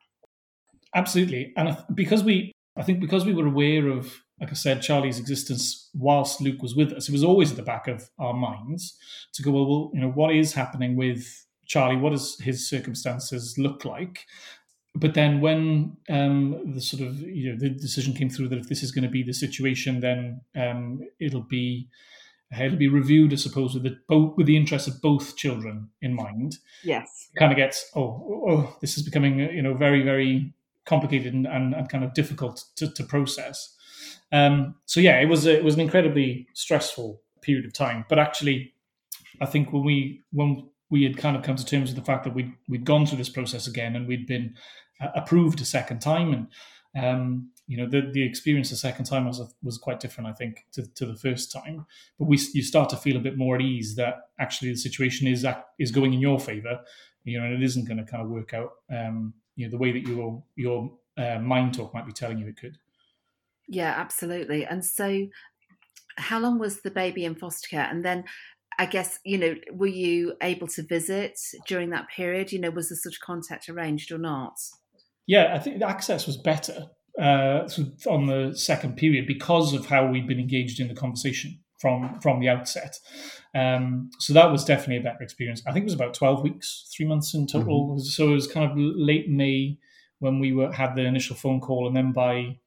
Absolutely, 0.94 1.54
and 1.56 1.78
because 1.94 2.24
we, 2.24 2.52
I 2.76 2.84
think 2.84 3.00
because 3.00 3.26
we 3.26 3.34
were 3.34 3.48
aware 3.48 3.88
of 3.88 4.14
like 4.40 4.52
I 4.52 4.54
said, 4.54 4.82
Charlie's 4.82 5.20
existence 5.20 5.90
whilst 5.94 6.42
Luke 6.42 6.62
was 6.62 6.76
with 6.76 6.94
us. 6.94 7.10
It 7.10 7.12
was 7.12 7.24
always 7.24 7.52
at 7.52 7.58
the 7.58 7.64
back 7.64 7.88
of 7.88 8.10
our 8.20 8.34
minds 8.34 8.98
to 9.34 9.42
go, 9.42 9.52
well, 9.52 9.68
well, 9.68 9.92
you 9.94 10.02
know, 10.02 10.12
what 10.12 10.36
is 10.36 10.54
happening 10.54 10.96
with 10.96 11.46
Charlie? 11.66 11.98
What 11.98 12.12
does 12.12 12.40
his 12.40 12.70
circumstances 12.70 13.56
look 13.58 13.84
like? 13.84 14.26
But 14.96 15.14
then 15.14 15.42
when 15.42 15.98
um, 16.10 16.74
the 16.74 16.82
sort 16.82 17.04
of 17.04 17.20
you 17.20 17.52
know 17.52 17.60
the 17.60 17.70
decision 17.70 18.14
came 18.14 18.30
through 18.30 18.50
that 18.50 18.60
if 18.60 18.70
this 18.70 18.82
is 18.82 18.92
going 18.92 19.04
to 19.04 19.10
be 19.10 19.22
the 19.22 19.34
situation, 19.34 20.00
then 20.00 20.42
um, 20.56 21.02
it'll 21.20 21.42
be 21.42 21.90
it'll 22.52 22.78
be 22.78 22.88
reviewed, 22.88 23.34
I 23.34 23.36
suppose, 23.36 23.74
with 23.74 23.84
the 23.84 23.98
both 24.08 24.36
with 24.38 24.48
the 24.48 24.58
interests 24.58 24.88
of 24.88 25.02
both 25.02 25.36
children 25.36 25.90
in 26.02 26.16
mind. 26.16 26.58
Yes, 26.84 27.30
kind 27.38 27.52
of 27.52 27.58
gets 27.58 27.92
oh 27.96 28.44
oh 28.50 28.78
this 28.82 28.98
is 28.98 29.04
becoming 29.04 29.40
you 29.40 29.62
know 29.62 29.76
very 29.76 30.02
very 30.02 30.54
complicated 30.86 31.34
and, 31.34 31.46
and, 31.46 31.76
and 31.76 31.90
kind 31.90 32.04
of 32.04 32.14
difficult 32.14 32.64
to, 32.78 32.90
to 32.90 33.04
process. 33.04 33.76
Um, 34.32 34.76
so 34.86 35.00
yeah, 35.00 35.20
it 35.20 35.28
was 35.28 35.46
a, 35.46 35.58
it 35.58 35.64
was 35.64 35.76
an 35.76 35.82
incredibly 35.82 36.48
stressful 36.54 37.22
period 37.42 37.66
of 37.66 37.74
time. 37.74 38.06
But 38.10 38.20
actually, 38.20 38.74
I 39.42 39.46
think 39.46 39.72
when 39.72 39.84
we 39.84 40.24
when 40.32 40.70
we 40.90 41.04
had 41.04 41.18
kind 41.18 41.36
of 41.36 41.44
come 41.44 41.56
to 41.56 41.66
terms 41.66 41.90
with 41.90 42.00
the 42.00 42.06
fact 42.06 42.24
that 42.24 42.34
we 42.34 42.54
we'd 42.68 42.86
gone 42.86 43.06
through 43.06 43.18
this 43.18 43.30
process 43.30 43.68
again 43.68 43.96
and 43.96 44.08
we'd 44.08 44.28
been 44.28 44.56
uh, 45.02 45.10
approved 45.16 45.62
a 45.62 45.66
second 45.66 46.00
time, 46.00 46.34
and 46.94 47.06
um, 47.06 47.52
you 47.68 47.78
know 47.78 47.88
the 47.88 48.10
the 48.12 48.24
experience 48.24 48.70
the 48.70 48.76
second 48.76 49.06
time 49.06 49.26
was 49.26 49.42
was 49.64 49.78
quite 49.78 50.00
different, 50.00 50.30
I 50.30 50.34
think, 50.34 50.66
to, 50.74 50.86
to 50.96 51.06
the 51.06 51.16
first 51.16 51.52
time. 51.52 51.86
But 52.20 52.26
we 52.26 52.40
you 52.54 52.64
start 52.64 52.90
to 52.90 52.98
feel 52.98 53.18
a 53.18 53.22
bit 53.22 53.38
more 53.38 53.56
at 53.56 53.62
ease 53.62 53.96
that 53.96 54.30
actually 54.40 54.72
the 54.72 54.78
situation 54.78 55.28
is 55.28 55.46
is 55.80 55.92
going 55.92 56.14
in 56.14 56.20
your 56.20 56.40
favor, 56.40 56.80
you 57.24 57.40
know, 57.40 57.46
and 57.46 57.54
it 57.54 57.64
isn't 57.64 57.88
going 57.88 57.98
to 57.98 58.04
kind 58.04 58.24
of 58.24 58.30
work 58.30 58.54
out, 58.54 58.74
um, 58.90 59.34
you 59.56 59.66
know, 59.66 59.72
the 59.72 59.78
way 59.78 59.92
that 59.92 60.08
your 60.08 60.44
your 60.56 60.92
uh, 61.18 61.40
mind 61.40 61.74
talk 61.74 61.94
might 61.94 62.06
be 62.06 62.14
telling 62.14 62.38
you 62.38 62.48
it 62.48 62.58
could. 62.58 62.78
Yeah, 63.68 63.94
absolutely. 63.96 64.66
And 64.66 64.84
so, 64.84 65.28
how 66.18 66.40
long 66.40 66.58
was 66.58 66.82
the 66.82 66.92
baby 66.92 67.26
in 67.26 67.36
foster 67.36 67.68
care? 67.68 67.88
And 67.90 68.04
then, 68.04 68.24
I 68.80 68.86
guess, 68.86 69.20
you 69.24 69.38
know, 69.38 69.56
were 69.72 69.88
you 69.88 70.34
able 70.42 70.68
to 70.70 70.84
visit 70.84 71.40
during 71.68 71.90
that 71.92 72.08
period? 72.10 72.52
You 72.52 72.60
know, 72.60 72.72
was 72.72 72.90
the 72.90 72.96
such 72.96 73.20
contact 73.20 73.70
arranged 73.70 74.12
or 74.12 74.18
not? 74.18 74.54
Yeah, 75.28 75.54
I 75.54 75.60
think 75.60 75.80
the 75.80 75.88
access 75.88 76.26
was 76.26 76.38
better 76.38 76.88
uh, 77.22 77.68
on 78.08 78.28
the 78.28 78.54
second 78.56 78.96
period 78.96 79.28
because 79.28 79.74
of 79.74 79.88
how 79.88 80.08
we'd 80.08 80.28
been 80.28 80.40
engaged 80.40 80.80
in 80.80 80.88
the 80.88 80.96
conversation 80.96 81.60
from 81.80 82.20
from 82.22 82.40
the 82.40 82.50
outset. 82.50 82.98
Um, 83.56 84.10
so 84.20 84.34
that 84.34 84.52
was 84.52 84.64
definitely 84.64 84.98
a 84.98 85.04
better 85.04 85.22
experience. 85.24 85.62
I 85.68 85.72
think 85.72 85.84
it 85.84 85.92
was 85.92 85.94
about 85.94 86.14
twelve 86.14 86.44
weeks, 86.44 86.90
three 86.96 87.08
months 87.08 87.34
in 87.34 87.48
total. 87.48 87.90
Mm-hmm. 87.90 88.00
So 88.00 88.30
it 88.30 88.34
was 88.34 88.48
kind 88.48 88.70
of 88.70 88.78
late 88.78 89.30
May 89.30 89.78
when 90.20 90.40
we 90.40 90.54
were 90.54 90.72
had 90.72 90.96
the 90.96 91.04
initial 91.04 91.36
phone 91.36 91.60
call, 91.60 91.88
and 91.88 91.96
then 91.96 92.14
by 92.14 92.58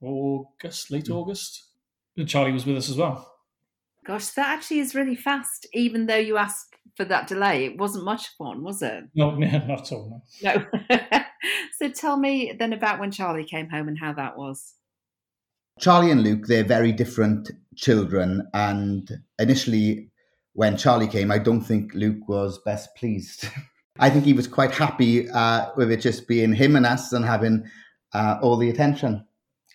August, 0.00 0.90
late 0.90 1.06
mm. 1.06 1.14
August. 1.14 1.64
Charlie 2.26 2.52
was 2.52 2.66
with 2.66 2.76
us 2.76 2.90
as 2.90 2.96
well. 2.96 3.32
Gosh, 4.04 4.28
that 4.30 4.48
actually 4.48 4.80
is 4.80 4.94
really 4.94 5.14
fast, 5.14 5.66
even 5.72 6.06
though 6.06 6.16
you 6.16 6.36
asked 6.36 6.74
for 6.96 7.04
that 7.04 7.28
delay. 7.28 7.66
It 7.66 7.78
wasn't 7.78 8.04
much 8.04 8.28
fun, 8.36 8.62
was 8.62 8.82
it? 8.82 9.04
No, 9.14 9.30
not 9.30 9.70
at 9.70 9.92
all. 9.92 10.22
No. 10.42 10.66
no. 10.90 10.98
so 11.78 11.88
tell 11.90 12.16
me 12.16 12.52
then 12.58 12.72
about 12.72 12.98
when 12.98 13.10
Charlie 13.10 13.44
came 13.44 13.68
home 13.68 13.88
and 13.88 13.98
how 13.98 14.12
that 14.14 14.36
was. 14.36 14.74
Charlie 15.78 16.10
and 16.10 16.24
Luke, 16.24 16.46
they're 16.46 16.64
very 16.64 16.90
different 16.90 17.50
children. 17.76 18.48
And 18.52 19.08
initially, 19.38 20.10
when 20.54 20.76
Charlie 20.76 21.06
came, 21.06 21.30
I 21.30 21.38
don't 21.38 21.60
think 21.60 21.94
Luke 21.94 22.28
was 22.28 22.58
best 22.64 22.94
pleased. 22.96 23.48
I 24.00 24.10
think 24.10 24.24
he 24.24 24.32
was 24.32 24.48
quite 24.48 24.72
happy 24.72 25.28
uh, 25.30 25.66
with 25.76 25.90
it 25.90 26.00
just 26.00 26.26
being 26.26 26.52
him 26.52 26.76
and 26.76 26.86
us 26.86 27.12
and 27.12 27.24
having 27.24 27.64
uh, 28.12 28.38
all 28.42 28.56
the 28.56 28.70
attention. 28.70 29.24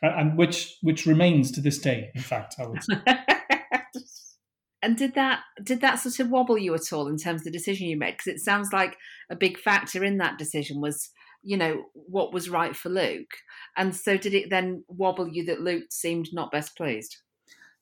And 0.03 0.37
which 0.37 0.77
which 0.81 1.05
remains 1.05 1.51
to 1.53 1.61
this 1.61 1.79
day, 1.79 2.11
in 2.13 2.21
fact, 2.21 2.55
I 2.59 2.67
would 2.67 2.83
say. 2.83 2.95
and 4.81 4.97
did 4.97 5.15
that 5.15 5.39
did 5.63 5.81
that 5.81 5.95
sort 5.95 6.19
of 6.19 6.29
wobble 6.29 6.57
you 6.57 6.75
at 6.75 6.91
all 6.91 7.07
in 7.07 7.17
terms 7.17 7.41
of 7.41 7.45
the 7.45 7.51
decision 7.51 7.87
you 7.87 7.97
made? 7.97 8.17
Because 8.17 8.33
it 8.33 8.39
sounds 8.39 8.73
like 8.73 8.97
a 9.31 9.35
big 9.35 9.57
factor 9.57 10.03
in 10.03 10.17
that 10.17 10.37
decision 10.37 10.81
was, 10.81 11.09
you 11.41 11.55
know, 11.55 11.85
what 11.93 12.33
was 12.33 12.49
right 12.49 12.75
for 12.75 12.89
Luke. 12.89 13.31
And 13.77 13.95
so, 13.95 14.17
did 14.17 14.33
it 14.33 14.49
then 14.49 14.83
wobble 14.89 15.29
you 15.29 15.45
that 15.45 15.61
Luke 15.61 15.85
seemed 15.89 16.27
not 16.33 16.51
best 16.51 16.75
pleased? 16.75 17.15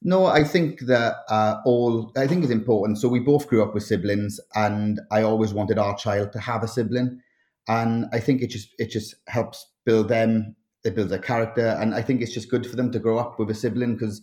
No, 0.03 0.25
I 0.25 0.43
think 0.43 0.81
that 0.81 1.17
uh, 1.29 1.57
all 1.65 2.12
I 2.17 2.27
think 2.27 2.43
is 2.43 2.51
important. 2.51 2.97
So 2.97 3.07
we 3.07 3.19
both 3.19 3.47
grew 3.47 3.63
up 3.63 3.73
with 3.73 3.84
siblings, 3.84 4.39
and 4.55 4.99
I 5.12 5.21
always 5.21 5.53
wanted 5.53 5.77
our 5.77 5.95
child 5.95 6.31
to 6.34 6.39
have 6.39 6.63
a 6.63 6.67
sibling, 6.67 7.19
and 7.67 8.05
I 8.12 8.19
think 8.19 8.41
it 8.41 8.49
just 8.49 8.69
it 8.79 8.89
just 8.89 9.15
helps 9.27 9.65
build 9.86 10.07
them. 10.07 10.55
It 10.84 10.96
builds 10.96 11.12
their 11.12 11.20
character, 11.20 11.78
and 11.80 11.94
I 11.94 12.02
think 12.02 12.22
it's 12.22 12.34
just 12.34 12.50
good 12.50 12.65
for 12.65 12.76
them 12.76 12.91
to 12.91 13.00
grow 13.00 13.20
up 13.20 13.38
with 13.38 13.50
a 13.52 13.56
sibling 13.56 13.94
because 13.94 14.22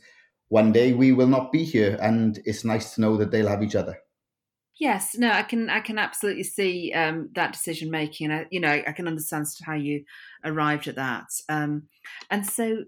one 0.49 0.73
day 0.73 0.93
we 0.93 1.13
will 1.13 1.27
not 1.27 1.53
be 1.53 1.65
here, 1.65 1.99
and 2.01 2.41
it's 2.45 2.65
nice 2.65 2.95
to 2.95 3.01
know 3.01 3.17
that 3.17 3.31
they'll 3.31 3.49
have 3.49 3.63
each 3.63 3.77
other. 3.77 3.97
Yes, 4.79 5.17
no, 5.17 5.31
I 5.31 5.43
can 5.43 5.69
I 5.71 5.81
can 5.81 5.99
absolutely 5.99 6.45
see 6.45 6.93
um, 6.93 7.31
that 7.35 7.53
decision 7.53 7.91
making, 7.91 8.31
and 8.31 8.41
I, 8.41 8.47
you 8.51 8.61
know 8.61 8.71
I 8.71 8.93
can 8.93 9.09
understand 9.09 9.47
how 9.65 9.75
you 9.75 10.05
arrived 10.45 10.87
at 10.87 10.95
that. 10.97 11.27
Um, 11.49 11.89
and 12.31 12.47
so, 12.47 12.85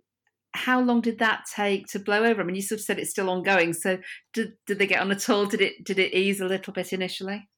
how 0.53 0.81
long 0.81 1.01
did 1.01 1.19
that 1.19 1.45
take 1.53 1.89
to 1.89 1.99
blow 1.99 2.25
over? 2.25 2.41
I 2.41 2.45
mean, 2.45 2.55
you 2.55 2.63
sort 2.63 2.81
of 2.81 2.85
said 2.85 3.01
it's 3.01 3.11
still 3.11 3.29
ongoing. 3.29 3.73
So 3.73 3.99
did 4.33 4.53
did 4.67 4.79
they 4.79 4.87
get 4.87 5.01
on 5.01 5.11
at 5.11 5.29
all? 5.29 5.47
Did 5.47 5.61
it 5.61 5.85
did 5.85 5.99
it 5.99 6.15
ease 6.15 6.41
a 6.41 6.47
little 6.47 6.73
bit 6.73 6.93
initially? 6.93 7.49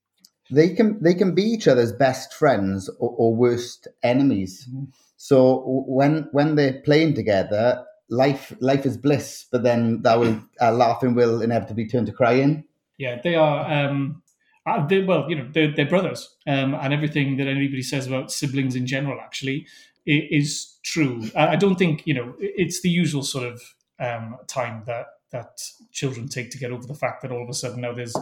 They 0.50 0.70
can 0.70 1.02
they 1.02 1.14
can 1.14 1.34
be 1.34 1.42
each 1.42 1.68
other's 1.68 1.92
best 1.92 2.34
friends 2.34 2.88
or, 2.98 3.14
or 3.16 3.34
worst 3.34 3.88
enemies. 4.02 4.66
Mm-hmm. 4.68 4.84
So 5.16 5.62
when 5.86 6.28
when 6.32 6.56
they're 6.56 6.80
playing 6.84 7.14
together, 7.14 7.84
life 8.08 8.52
life 8.60 8.84
is 8.86 8.96
bliss. 8.96 9.46
But 9.50 9.62
then 9.62 10.02
that 10.02 10.20
will 10.20 10.42
uh, 10.60 10.72
laughing 10.72 11.14
will 11.14 11.42
inevitably 11.42 11.88
turn 11.88 12.06
to 12.06 12.12
crying. 12.12 12.64
Yeah, 12.98 13.20
they 13.22 13.34
are. 13.34 13.70
Um, 13.70 14.22
uh, 14.64 14.86
they, 14.86 15.02
well, 15.02 15.28
you 15.28 15.34
know, 15.34 15.48
they're, 15.52 15.74
they're 15.74 15.88
brothers, 15.88 16.36
um, 16.46 16.74
and 16.74 16.92
everything 16.92 17.36
that 17.38 17.48
anybody 17.48 17.82
says 17.82 18.06
about 18.06 18.30
siblings 18.30 18.76
in 18.76 18.86
general, 18.86 19.20
actually, 19.20 19.66
is 20.06 20.78
true. 20.84 21.28
I 21.34 21.56
don't 21.56 21.76
think 21.76 22.02
you 22.06 22.14
know 22.14 22.34
it's 22.38 22.80
the 22.82 22.90
usual 22.90 23.22
sort 23.22 23.46
of 23.46 23.62
um, 23.98 24.36
time 24.46 24.84
that 24.86 25.06
that 25.32 25.62
children 25.92 26.28
take 26.28 26.50
to 26.50 26.58
get 26.58 26.70
over 26.70 26.86
the 26.86 26.94
fact 26.94 27.22
that 27.22 27.32
all 27.32 27.42
of 27.42 27.48
a 27.48 27.54
sudden 27.54 27.80
now 27.80 27.92
there's 27.92 28.14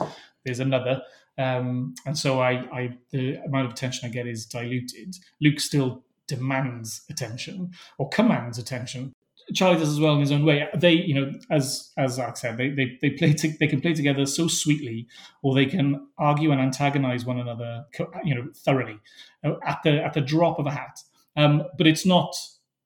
there's 0.45 0.61
another, 0.61 1.03
um, 1.39 1.95
and 2.07 2.17
so 2.17 2.41
I, 2.41 2.53
I 2.73 2.99
the 3.11 3.37
amount 3.45 3.67
of 3.67 3.73
attention 3.73 4.09
I 4.09 4.13
get 4.13 4.27
is 4.27 4.47
diluted. 4.47 5.17
Luke 5.41 5.61
still 5.61 6.05
demands 6.27 7.03
attention 7.11 7.73
or 7.99 8.09
commands 8.09 8.59
attention. 8.59 9.13
Charlie 9.55 9.79
does 9.79 9.89
as 9.89 9.99
well 9.99 10.15
in 10.15 10.21
his 10.21 10.31
own 10.31 10.45
way. 10.45 10.69
They, 10.77 10.93
you 10.93 11.15
know, 11.15 11.33
as 11.51 11.91
as 11.97 12.15
Zach 12.15 12.37
said, 12.37 12.57
they 12.57 12.71
they, 12.71 12.99
they 13.03 13.11
play 13.11 13.33
to, 13.33 13.53
they 13.59 13.67
can 13.67 13.81
play 13.81 13.95
together 13.95 14.27
so 14.27 14.47
sweetly, 14.47 15.09
or 15.43 15.55
they 15.55 15.67
can 15.67 16.07
argue 16.19 16.53
and 16.53 16.61
antagonize 16.61 17.25
one 17.25 17.41
another, 17.41 17.85
you 18.23 18.35
know, 18.35 18.49
thoroughly 18.55 18.99
uh, 19.45 19.55
at 19.67 19.81
the 19.83 20.05
at 20.05 20.15
the 20.15 20.21
drop 20.21 20.59
of 20.59 20.67
a 20.67 20.71
hat. 20.71 21.01
Um, 21.37 21.65
but 21.79 21.87
it's 21.87 22.07
not, 22.07 22.37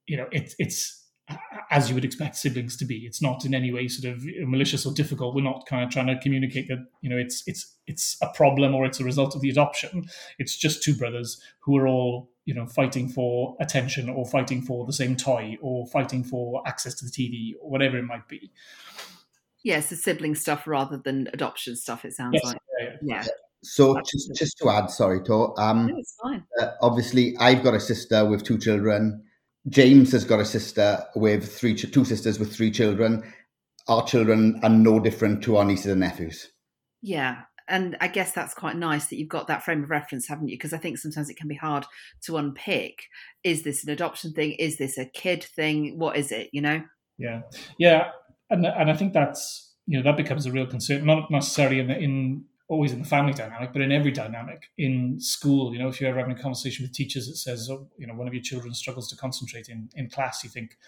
you 0.07 0.17
know, 0.17 0.27
it's 0.33 0.55
it's 0.59 1.04
as 1.71 1.89
you 1.89 1.95
would 1.95 2.05
expect 2.05 2.37
siblings 2.37 2.77
to 2.77 2.85
be. 2.85 2.99
It's 2.99 3.23
not 3.23 3.45
in 3.45 3.55
any 3.55 3.73
way 3.73 3.89
sort 3.89 4.15
of 4.15 4.25
malicious 4.49 4.87
or 4.87 4.93
difficult. 4.93 5.35
We're 5.35 5.43
not 5.43 5.67
kind 5.67 5.83
of 5.83 5.91
trying 5.91 6.07
to 6.07 6.19
communicate 6.19 6.69
that 6.69 6.87
you 7.01 7.11
know 7.11 7.17
it's 7.17 7.43
it's 7.47 7.75
it's 7.87 8.17
a 8.23 8.29
problem 8.29 8.75
or 8.75 8.85
it's 8.87 9.01
a 9.01 9.05
result 9.05 9.35
of 9.35 9.41
the 9.41 9.51
adoption. 9.51 10.05
It's 10.39 10.57
just 10.57 10.83
two 10.83 10.95
brothers 10.95 11.41
who 11.61 11.77
are 11.77 11.87
all 11.89 12.31
you 12.45 12.55
know 12.55 12.67
fighting 12.67 13.09
for 13.09 13.57
attention 13.61 14.09
or 14.09 14.27
fighting 14.27 14.63
for 14.63 14.87
the 14.87 14.93
same 14.93 15.17
toy 15.17 15.57
or 15.61 15.87
fighting 15.89 16.25
for 16.25 16.63
access 16.67 16.95
to 16.97 17.05
the 17.05 17.11
TV 17.11 17.55
or 17.61 17.71
whatever 17.71 17.99
it 17.99 18.05
might 18.05 18.29
be. 18.29 18.51
Yes, 19.63 19.89
the 19.89 19.97
sibling 19.97 20.35
stuff 20.35 20.67
rather 20.67 20.99
than 20.99 21.29
adoption 21.33 21.75
stuff. 21.75 22.05
It 22.05 22.13
sounds 22.13 22.35
yes, 22.35 22.45
like 22.45 22.59
yeah. 22.79 22.97
yeah. 23.03 23.27
So 23.65 23.99
just, 24.03 24.35
just 24.35 24.59
to 24.59 24.69
add, 24.69 24.91
sorry, 24.91 25.23
Tor, 25.23 25.59
um, 25.59 25.87
no, 25.87 25.97
it's 25.99 26.15
fine. 26.23 26.45
Uh, 26.61 26.73
obviously, 26.83 27.35
I've 27.39 27.63
got 27.63 27.73
a 27.73 27.81
sister 27.81 28.29
with 28.29 28.45
two 28.45 28.59
children. 28.59 29.24
James 29.69 30.13
has 30.13 30.25
got 30.25 30.41
a 30.41 30.45
sister 30.45 31.05
with 31.15 31.57
three, 31.57 31.75
two 31.75 32.05
sisters 32.05 32.39
with 32.39 32.55
three 32.55 32.71
children. 32.71 33.23
Our 33.89 34.05
children 34.07 34.61
are 34.63 34.71
no 34.71 35.01
different 35.01 35.43
to 35.45 35.57
our 35.57 35.65
nieces 35.65 35.93
and 35.93 36.01
nephews. 36.01 36.51
Yeah, 37.03 37.43
and 37.69 37.97
I 38.01 38.09
guess 38.09 38.33
that's 38.33 38.55
quite 38.55 38.77
nice 38.77 39.07
that 39.07 39.17
you've 39.17 39.29
got 39.29 39.47
that 39.47 39.63
frame 39.63 39.83
of 39.83 39.91
reference, 39.91 40.29
haven't 40.29 40.49
you? 40.49 40.57
Because 40.57 40.73
I 40.73 40.79
think 40.79 40.99
sometimes 40.99 41.31
it 41.31 41.37
can 41.37 41.49
be 41.49 41.55
hard 41.55 41.87
to 42.25 42.37
unpick. 42.37 43.05
Is 43.43 43.63
this 43.63 43.85
an 43.85 43.91
adoption 43.91 44.33
thing? 44.33 44.53
Is 44.53 44.77
this 44.77 44.99
a 44.99 45.07
kid 45.07 45.45
thing? 45.45 45.99
What 45.99 46.17
is 46.17 46.31
it? 46.31 46.51
You 46.53 46.61
know? 46.61 46.83
Yeah, 47.17 47.43
yeah, 47.79 48.09
and 48.51 48.67
and 48.67 48.91
I 48.91 48.95
think 48.95 49.13
that's 49.13 49.75
you 49.87 49.99
know 49.99 50.05
that 50.05 50.17
becomes 50.17 50.47
a 50.47 50.53
real 50.53 50.67
concern, 50.67 51.07
not 51.07 51.31
necessarily 51.31 51.81
in 51.81 51.87
the, 51.89 51.99
in 51.99 52.45
always 52.69 52.93
in 52.93 52.99
the 53.01 53.09
family 53.09 53.33
dynamic, 53.33 53.73
but 53.73 53.83
in 53.83 53.93
every 53.93 54.11
dynamic 54.11 54.71
in 54.79 55.21
school. 55.21 55.73
You 55.73 55.79
know, 55.79 55.89
if 55.89 56.01
you're 56.01 56.09
ever 56.09 56.19
having 56.19 56.37
a 56.37 56.41
conversation 56.41 56.85
with 56.85 56.93
teachers 56.93 57.27
that 57.27 57.37
says, 57.37 57.69
oh, 57.71 57.89
you 57.99 58.07
know, 58.07 58.15
one 58.15 58.27
of 58.27 58.33
your 58.33 58.43
children 58.43 58.73
struggles 58.75 59.09
to 59.11 59.17
concentrate 59.17 59.69
in, 59.69 59.91
in 59.95 60.09
class, 60.09 60.43
you 60.43 60.51
think, 60.51 60.79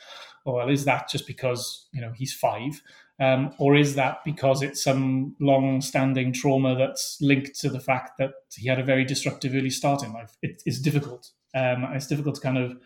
oh, 0.46 0.54
well, 0.54 0.70
is 0.70 0.84
that 0.86 1.08
just 1.08 1.26
because, 1.26 1.86
you 1.92 2.00
know, 2.00 2.12
he's 2.16 2.32
five? 2.32 2.82
Um, 3.20 3.54
or 3.58 3.76
is 3.76 3.94
that 3.94 4.24
because 4.24 4.62
it's 4.62 4.82
some 4.82 5.36
long 5.40 5.80
standing 5.80 6.32
trauma 6.32 6.76
that's 6.76 7.18
linked 7.20 7.58
to 7.60 7.68
the 7.68 7.80
fact 7.80 8.12
that 8.18 8.32
he 8.54 8.68
had 8.68 8.78
a 8.78 8.84
very 8.84 9.04
disruptive 9.04 9.54
early 9.54 9.70
start 9.70 10.02
in 10.02 10.12
life? 10.12 10.36
It, 10.42 10.62
it's 10.64 10.80
difficult. 10.80 11.30
Um, 11.54 11.84
it's 11.92 12.06
difficult 12.06 12.36
to 12.36 12.40
kind 12.40 12.58
of 12.58 12.78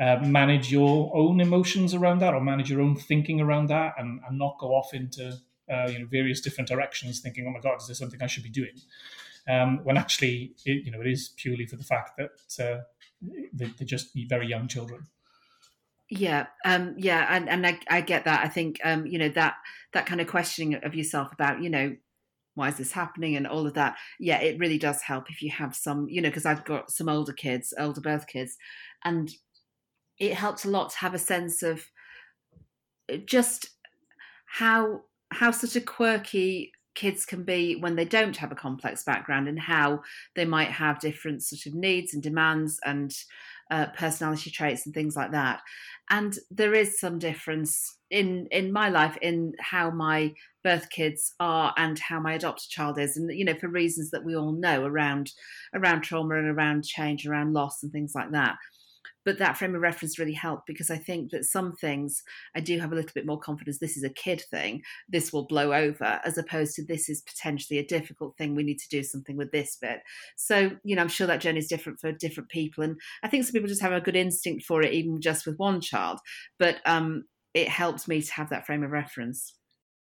uh, 0.00 0.24
manage 0.24 0.72
your 0.72 1.16
own 1.16 1.40
emotions 1.40 1.94
around 1.94 2.20
that 2.20 2.34
or 2.34 2.40
manage 2.40 2.70
your 2.70 2.80
own 2.80 2.96
thinking 2.96 3.40
around 3.40 3.68
that 3.68 3.94
and, 3.96 4.20
and 4.28 4.38
not 4.38 4.56
go 4.58 4.68
off 4.68 4.92
into 4.92 5.36
uh, 5.72 5.88
you 5.88 5.98
know 5.98 6.06
various 6.06 6.40
different 6.40 6.68
directions, 6.68 7.20
thinking, 7.20 7.46
"Oh 7.46 7.50
my 7.50 7.60
God, 7.60 7.80
is 7.80 7.86
there 7.86 7.94
something 7.94 8.22
I 8.22 8.26
should 8.26 8.42
be 8.42 8.50
doing?" 8.50 8.74
Um, 9.48 9.80
when 9.84 9.96
actually, 9.96 10.54
it, 10.64 10.84
you 10.84 10.90
know, 10.90 11.00
it 11.00 11.06
is 11.06 11.30
purely 11.36 11.66
for 11.66 11.76
the 11.76 11.84
fact 11.84 12.18
that 12.18 12.64
uh, 12.64 12.82
they, 13.52 13.66
are 13.66 13.84
just 13.84 14.10
very 14.28 14.46
young 14.46 14.68
children. 14.68 15.06
Yeah, 16.08 16.46
um, 16.64 16.94
yeah, 16.96 17.26
and 17.30 17.48
and 17.48 17.66
I, 17.66 17.78
I, 17.88 18.00
get 18.00 18.24
that. 18.24 18.44
I 18.44 18.48
think 18.48 18.80
um, 18.84 19.06
you 19.06 19.18
know 19.18 19.30
that 19.30 19.56
that 19.92 20.06
kind 20.06 20.20
of 20.20 20.26
questioning 20.26 20.74
of 20.74 20.94
yourself 20.94 21.32
about 21.32 21.62
you 21.62 21.70
know 21.70 21.96
why 22.54 22.68
is 22.68 22.76
this 22.76 22.92
happening 22.92 23.36
and 23.36 23.46
all 23.46 23.66
of 23.66 23.74
that. 23.74 23.96
Yeah, 24.18 24.40
it 24.40 24.58
really 24.58 24.78
does 24.78 25.02
help 25.02 25.30
if 25.30 25.42
you 25.42 25.50
have 25.50 25.74
some, 25.74 26.06
you 26.08 26.20
know, 26.20 26.28
because 26.28 26.46
I've 26.46 26.64
got 26.64 26.90
some 26.90 27.08
older 27.08 27.32
kids, 27.32 27.74
older 27.78 28.00
birth 28.00 28.26
kids, 28.26 28.56
and 29.04 29.30
it 30.18 30.34
helps 30.34 30.64
a 30.64 30.70
lot 30.70 30.90
to 30.90 30.98
have 30.98 31.14
a 31.14 31.18
sense 31.18 31.62
of 31.62 31.84
just 33.26 33.66
how 34.46 35.02
how 35.34 35.50
sort 35.50 35.76
of 35.76 35.84
quirky 35.84 36.72
kids 36.94 37.26
can 37.26 37.42
be 37.42 37.74
when 37.76 37.96
they 37.96 38.04
don't 38.04 38.36
have 38.36 38.52
a 38.52 38.56
complex 38.56 39.02
background 39.02 39.48
and 39.48 39.58
how 39.58 40.00
they 40.36 40.44
might 40.44 40.70
have 40.70 41.00
different 41.00 41.42
sort 41.42 41.66
of 41.66 41.74
needs 41.74 42.14
and 42.14 42.22
demands 42.22 42.78
and 42.84 43.12
uh, 43.70 43.86
personality 43.96 44.50
traits 44.50 44.86
and 44.86 44.94
things 44.94 45.16
like 45.16 45.32
that. 45.32 45.60
And 46.10 46.38
there 46.50 46.74
is 46.74 47.00
some 47.00 47.18
difference 47.18 47.96
in 48.10 48.46
in 48.52 48.72
my 48.72 48.90
life 48.90 49.16
in 49.22 49.54
how 49.58 49.90
my 49.90 50.34
birth 50.62 50.88
kids 50.90 51.34
are 51.40 51.74
and 51.76 51.98
how 51.98 52.20
my 52.20 52.34
adopted 52.34 52.70
child 52.70 52.98
is. 52.98 53.16
And 53.16 53.36
you 53.36 53.44
know 53.44 53.54
for 53.54 53.68
reasons 53.68 54.10
that 54.10 54.24
we 54.24 54.36
all 54.36 54.52
know 54.52 54.84
around 54.84 55.32
around 55.74 56.02
trauma 56.02 56.36
and 56.36 56.48
around 56.48 56.84
change 56.84 57.26
around 57.26 57.54
loss 57.54 57.82
and 57.82 57.90
things 57.90 58.12
like 58.14 58.30
that 58.32 58.56
but 59.24 59.38
that 59.38 59.56
frame 59.56 59.74
of 59.74 59.80
reference 59.80 60.18
really 60.18 60.32
helped 60.32 60.66
because 60.66 60.90
I 60.90 60.96
think 60.96 61.30
that 61.30 61.44
some 61.44 61.72
things 61.72 62.22
I 62.54 62.60
do 62.60 62.78
have 62.78 62.92
a 62.92 62.94
little 62.94 63.10
bit 63.14 63.26
more 63.26 63.38
confidence 63.38 63.78
this 63.78 63.96
is 63.96 64.04
a 64.04 64.10
kid 64.10 64.42
thing, 64.50 64.82
this 65.08 65.32
will 65.32 65.46
blow 65.46 65.72
over, 65.72 66.20
as 66.24 66.38
opposed 66.38 66.74
to 66.76 66.84
this 66.84 67.08
is 67.08 67.22
potentially 67.22 67.78
a 67.78 67.86
difficult 67.86 68.36
thing. 68.36 68.54
We 68.54 68.62
need 68.62 68.78
to 68.78 68.88
do 68.88 69.02
something 69.02 69.36
with 69.36 69.52
this 69.52 69.76
bit. 69.80 70.00
So, 70.36 70.72
you 70.84 70.96
know, 70.96 71.02
I'm 71.02 71.08
sure 71.08 71.26
that 71.26 71.40
journey 71.40 71.58
is 71.58 71.68
different 71.68 72.00
for 72.00 72.12
different 72.12 72.48
people. 72.48 72.84
And 72.84 72.96
I 73.22 73.28
think 73.28 73.44
some 73.44 73.52
people 73.52 73.68
just 73.68 73.82
have 73.82 73.92
a 73.92 74.00
good 74.00 74.16
instinct 74.16 74.64
for 74.64 74.82
it, 74.82 74.92
even 74.92 75.20
just 75.20 75.46
with 75.46 75.58
one 75.58 75.80
child. 75.80 76.18
But 76.58 76.80
um, 76.86 77.24
it 77.54 77.68
helps 77.68 78.08
me 78.08 78.20
to 78.20 78.32
have 78.34 78.50
that 78.50 78.66
frame 78.66 78.82
of 78.82 78.90
reference. 78.90 79.54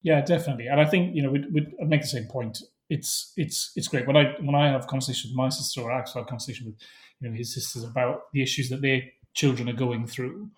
Yeah, 0.02 0.20
definitely. 0.20 0.66
And 0.66 0.80
I 0.80 0.84
think, 0.84 1.14
you 1.14 1.22
know, 1.22 1.30
we'd, 1.30 1.52
we'd 1.52 1.72
make 1.80 2.02
the 2.02 2.06
same 2.06 2.26
point. 2.26 2.58
It's 2.94 3.32
it's 3.36 3.72
it's 3.74 3.88
great. 3.88 4.06
When 4.06 4.16
I 4.16 4.34
when 4.40 4.54
I 4.54 4.68
have 4.68 4.86
conversations 4.86 5.32
with 5.32 5.36
my 5.36 5.48
sister 5.48 5.80
or 5.82 5.90
I 5.90 5.98
have 5.98 6.08
a 6.14 6.24
conversation 6.24 6.66
with 6.66 6.76
you 7.20 7.28
know 7.28 7.36
his 7.36 7.52
sisters 7.52 7.82
about 7.82 8.32
the 8.32 8.40
issues 8.40 8.68
that 8.68 8.82
their 8.82 9.02
children 9.34 9.68
are 9.68 9.80
going 9.86 10.06
through, 10.06 10.48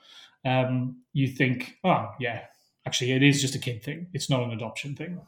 um, 0.45 0.99
you 1.15 1.29
think, 1.29 1.79
oh 1.83 2.11
yeah, 2.21 2.43
actually 2.87 3.13
it 3.13 3.23
is 3.23 3.41
just 3.41 3.55
a 3.55 3.59
kid 3.59 3.83
thing. 3.83 4.09
It's 4.13 4.29
not 4.29 4.43
an 4.43 4.53
adoption 4.53 4.95
thing. 4.95 5.19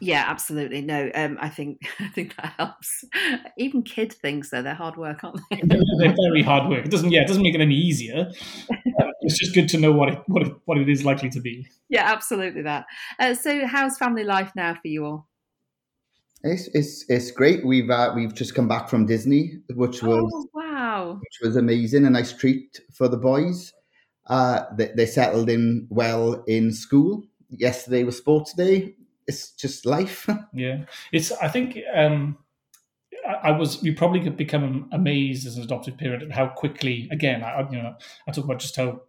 Yeah, 0.00 0.24
absolutely. 0.26 0.80
No, 0.80 1.10
um, 1.14 1.36
I 1.40 1.50
think 1.50 1.82
I 2.00 2.08
think 2.08 2.34
that 2.36 2.54
helps. 2.56 3.04
Even 3.58 3.82
kid 3.82 4.12
things, 4.12 4.48
though, 4.50 4.62
they're 4.62 4.74
hard 4.74 4.96
work, 4.96 5.22
aren't 5.22 5.40
they? 5.50 5.60
they're 5.62 6.14
very 6.30 6.42
hard 6.42 6.70
work. 6.70 6.86
It 6.86 6.90
doesn't, 6.90 7.10
yeah, 7.10 7.20
it 7.20 7.28
doesn't 7.28 7.42
make 7.42 7.54
it 7.54 7.60
any 7.60 7.76
easier. 7.76 8.32
Uh, 8.70 9.06
it's 9.20 9.38
just 9.38 9.54
good 9.54 9.68
to 9.68 9.78
know 9.78 9.92
what 9.92 10.08
it 10.08 10.18
what 10.26 10.46
it, 10.46 10.52
what 10.64 10.78
it 10.78 10.88
is 10.88 11.04
likely 11.04 11.28
to 11.30 11.40
be. 11.40 11.66
Yeah, 11.90 12.10
absolutely. 12.10 12.62
That. 12.62 12.86
Uh, 13.18 13.34
so, 13.34 13.66
how's 13.66 13.98
family 13.98 14.24
life 14.24 14.52
now 14.56 14.74
for 14.74 14.88
you 14.88 15.04
all? 15.04 15.29
It's 16.42 16.68
it's 16.68 17.04
it's 17.08 17.30
great. 17.30 17.64
We've 17.66 17.90
uh, 17.90 18.12
we've 18.14 18.34
just 18.34 18.54
come 18.54 18.66
back 18.66 18.88
from 18.88 19.04
Disney, 19.04 19.58
which 19.74 20.02
was 20.02 20.30
oh, 20.32 20.48
wow, 20.54 21.18
which 21.20 21.38
was 21.42 21.56
amazing. 21.56 22.06
A 22.06 22.10
nice 22.10 22.32
treat 22.32 22.80
for 22.92 23.08
the 23.08 23.18
boys. 23.18 23.72
Uh, 24.26 24.64
they, 24.76 24.90
they 24.96 25.06
settled 25.06 25.50
in 25.50 25.86
well 25.90 26.42
in 26.46 26.72
school. 26.72 27.24
Yesterday 27.50 28.04
was 28.04 28.16
sports 28.16 28.54
day. 28.54 28.94
It's 29.26 29.52
just 29.52 29.84
life. 29.84 30.26
yeah, 30.54 30.84
it's. 31.12 31.30
I 31.32 31.48
think 31.48 31.78
um, 31.94 32.38
I, 33.28 33.48
I 33.48 33.50
was. 33.50 33.82
You 33.82 33.94
probably 33.94 34.20
could 34.20 34.38
become 34.38 34.88
amazed 34.92 35.46
as 35.46 35.58
an 35.58 35.64
adoptive 35.64 35.98
parent 35.98 36.22
at 36.22 36.32
how 36.32 36.48
quickly. 36.48 37.06
Again, 37.12 37.42
I 37.42 37.68
you 37.70 37.82
know 37.82 37.94
I 38.26 38.32
talk 38.32 38.44
about 38.44 38.60
just 38.60 38.76
how 38.76 39.02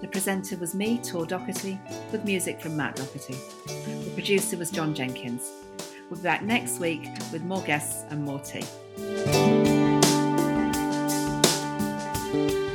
The 0.00 0.08
presenter 0.08 0.56
was 0.56 0.74
me, 0.74 0.98
Tor 0.98 1.26
Doherty, 1.26 1.78
with 2.12 2.24
music 2.24 2.60
from 2.60 2.76
Matt 2.76 2.96
Doherty. 2.96 3.36
The 3.66 4.10
producer 4.14 4.56
was 4.56 4.70
John 4.70 4.94
Jenkins. 4.94 5.52
We'll 6.10 6.18
be 6.18 6.24
back 6.24 6.42
next 6.42 6.80
week 6.80 7.08
with 7.32 7.42
more 7.42 7.62
guests 7.62 8.04
and 8.10 8.24
more 8.24 8.40
tea. 8.40 8.64
You. 12.36 12.65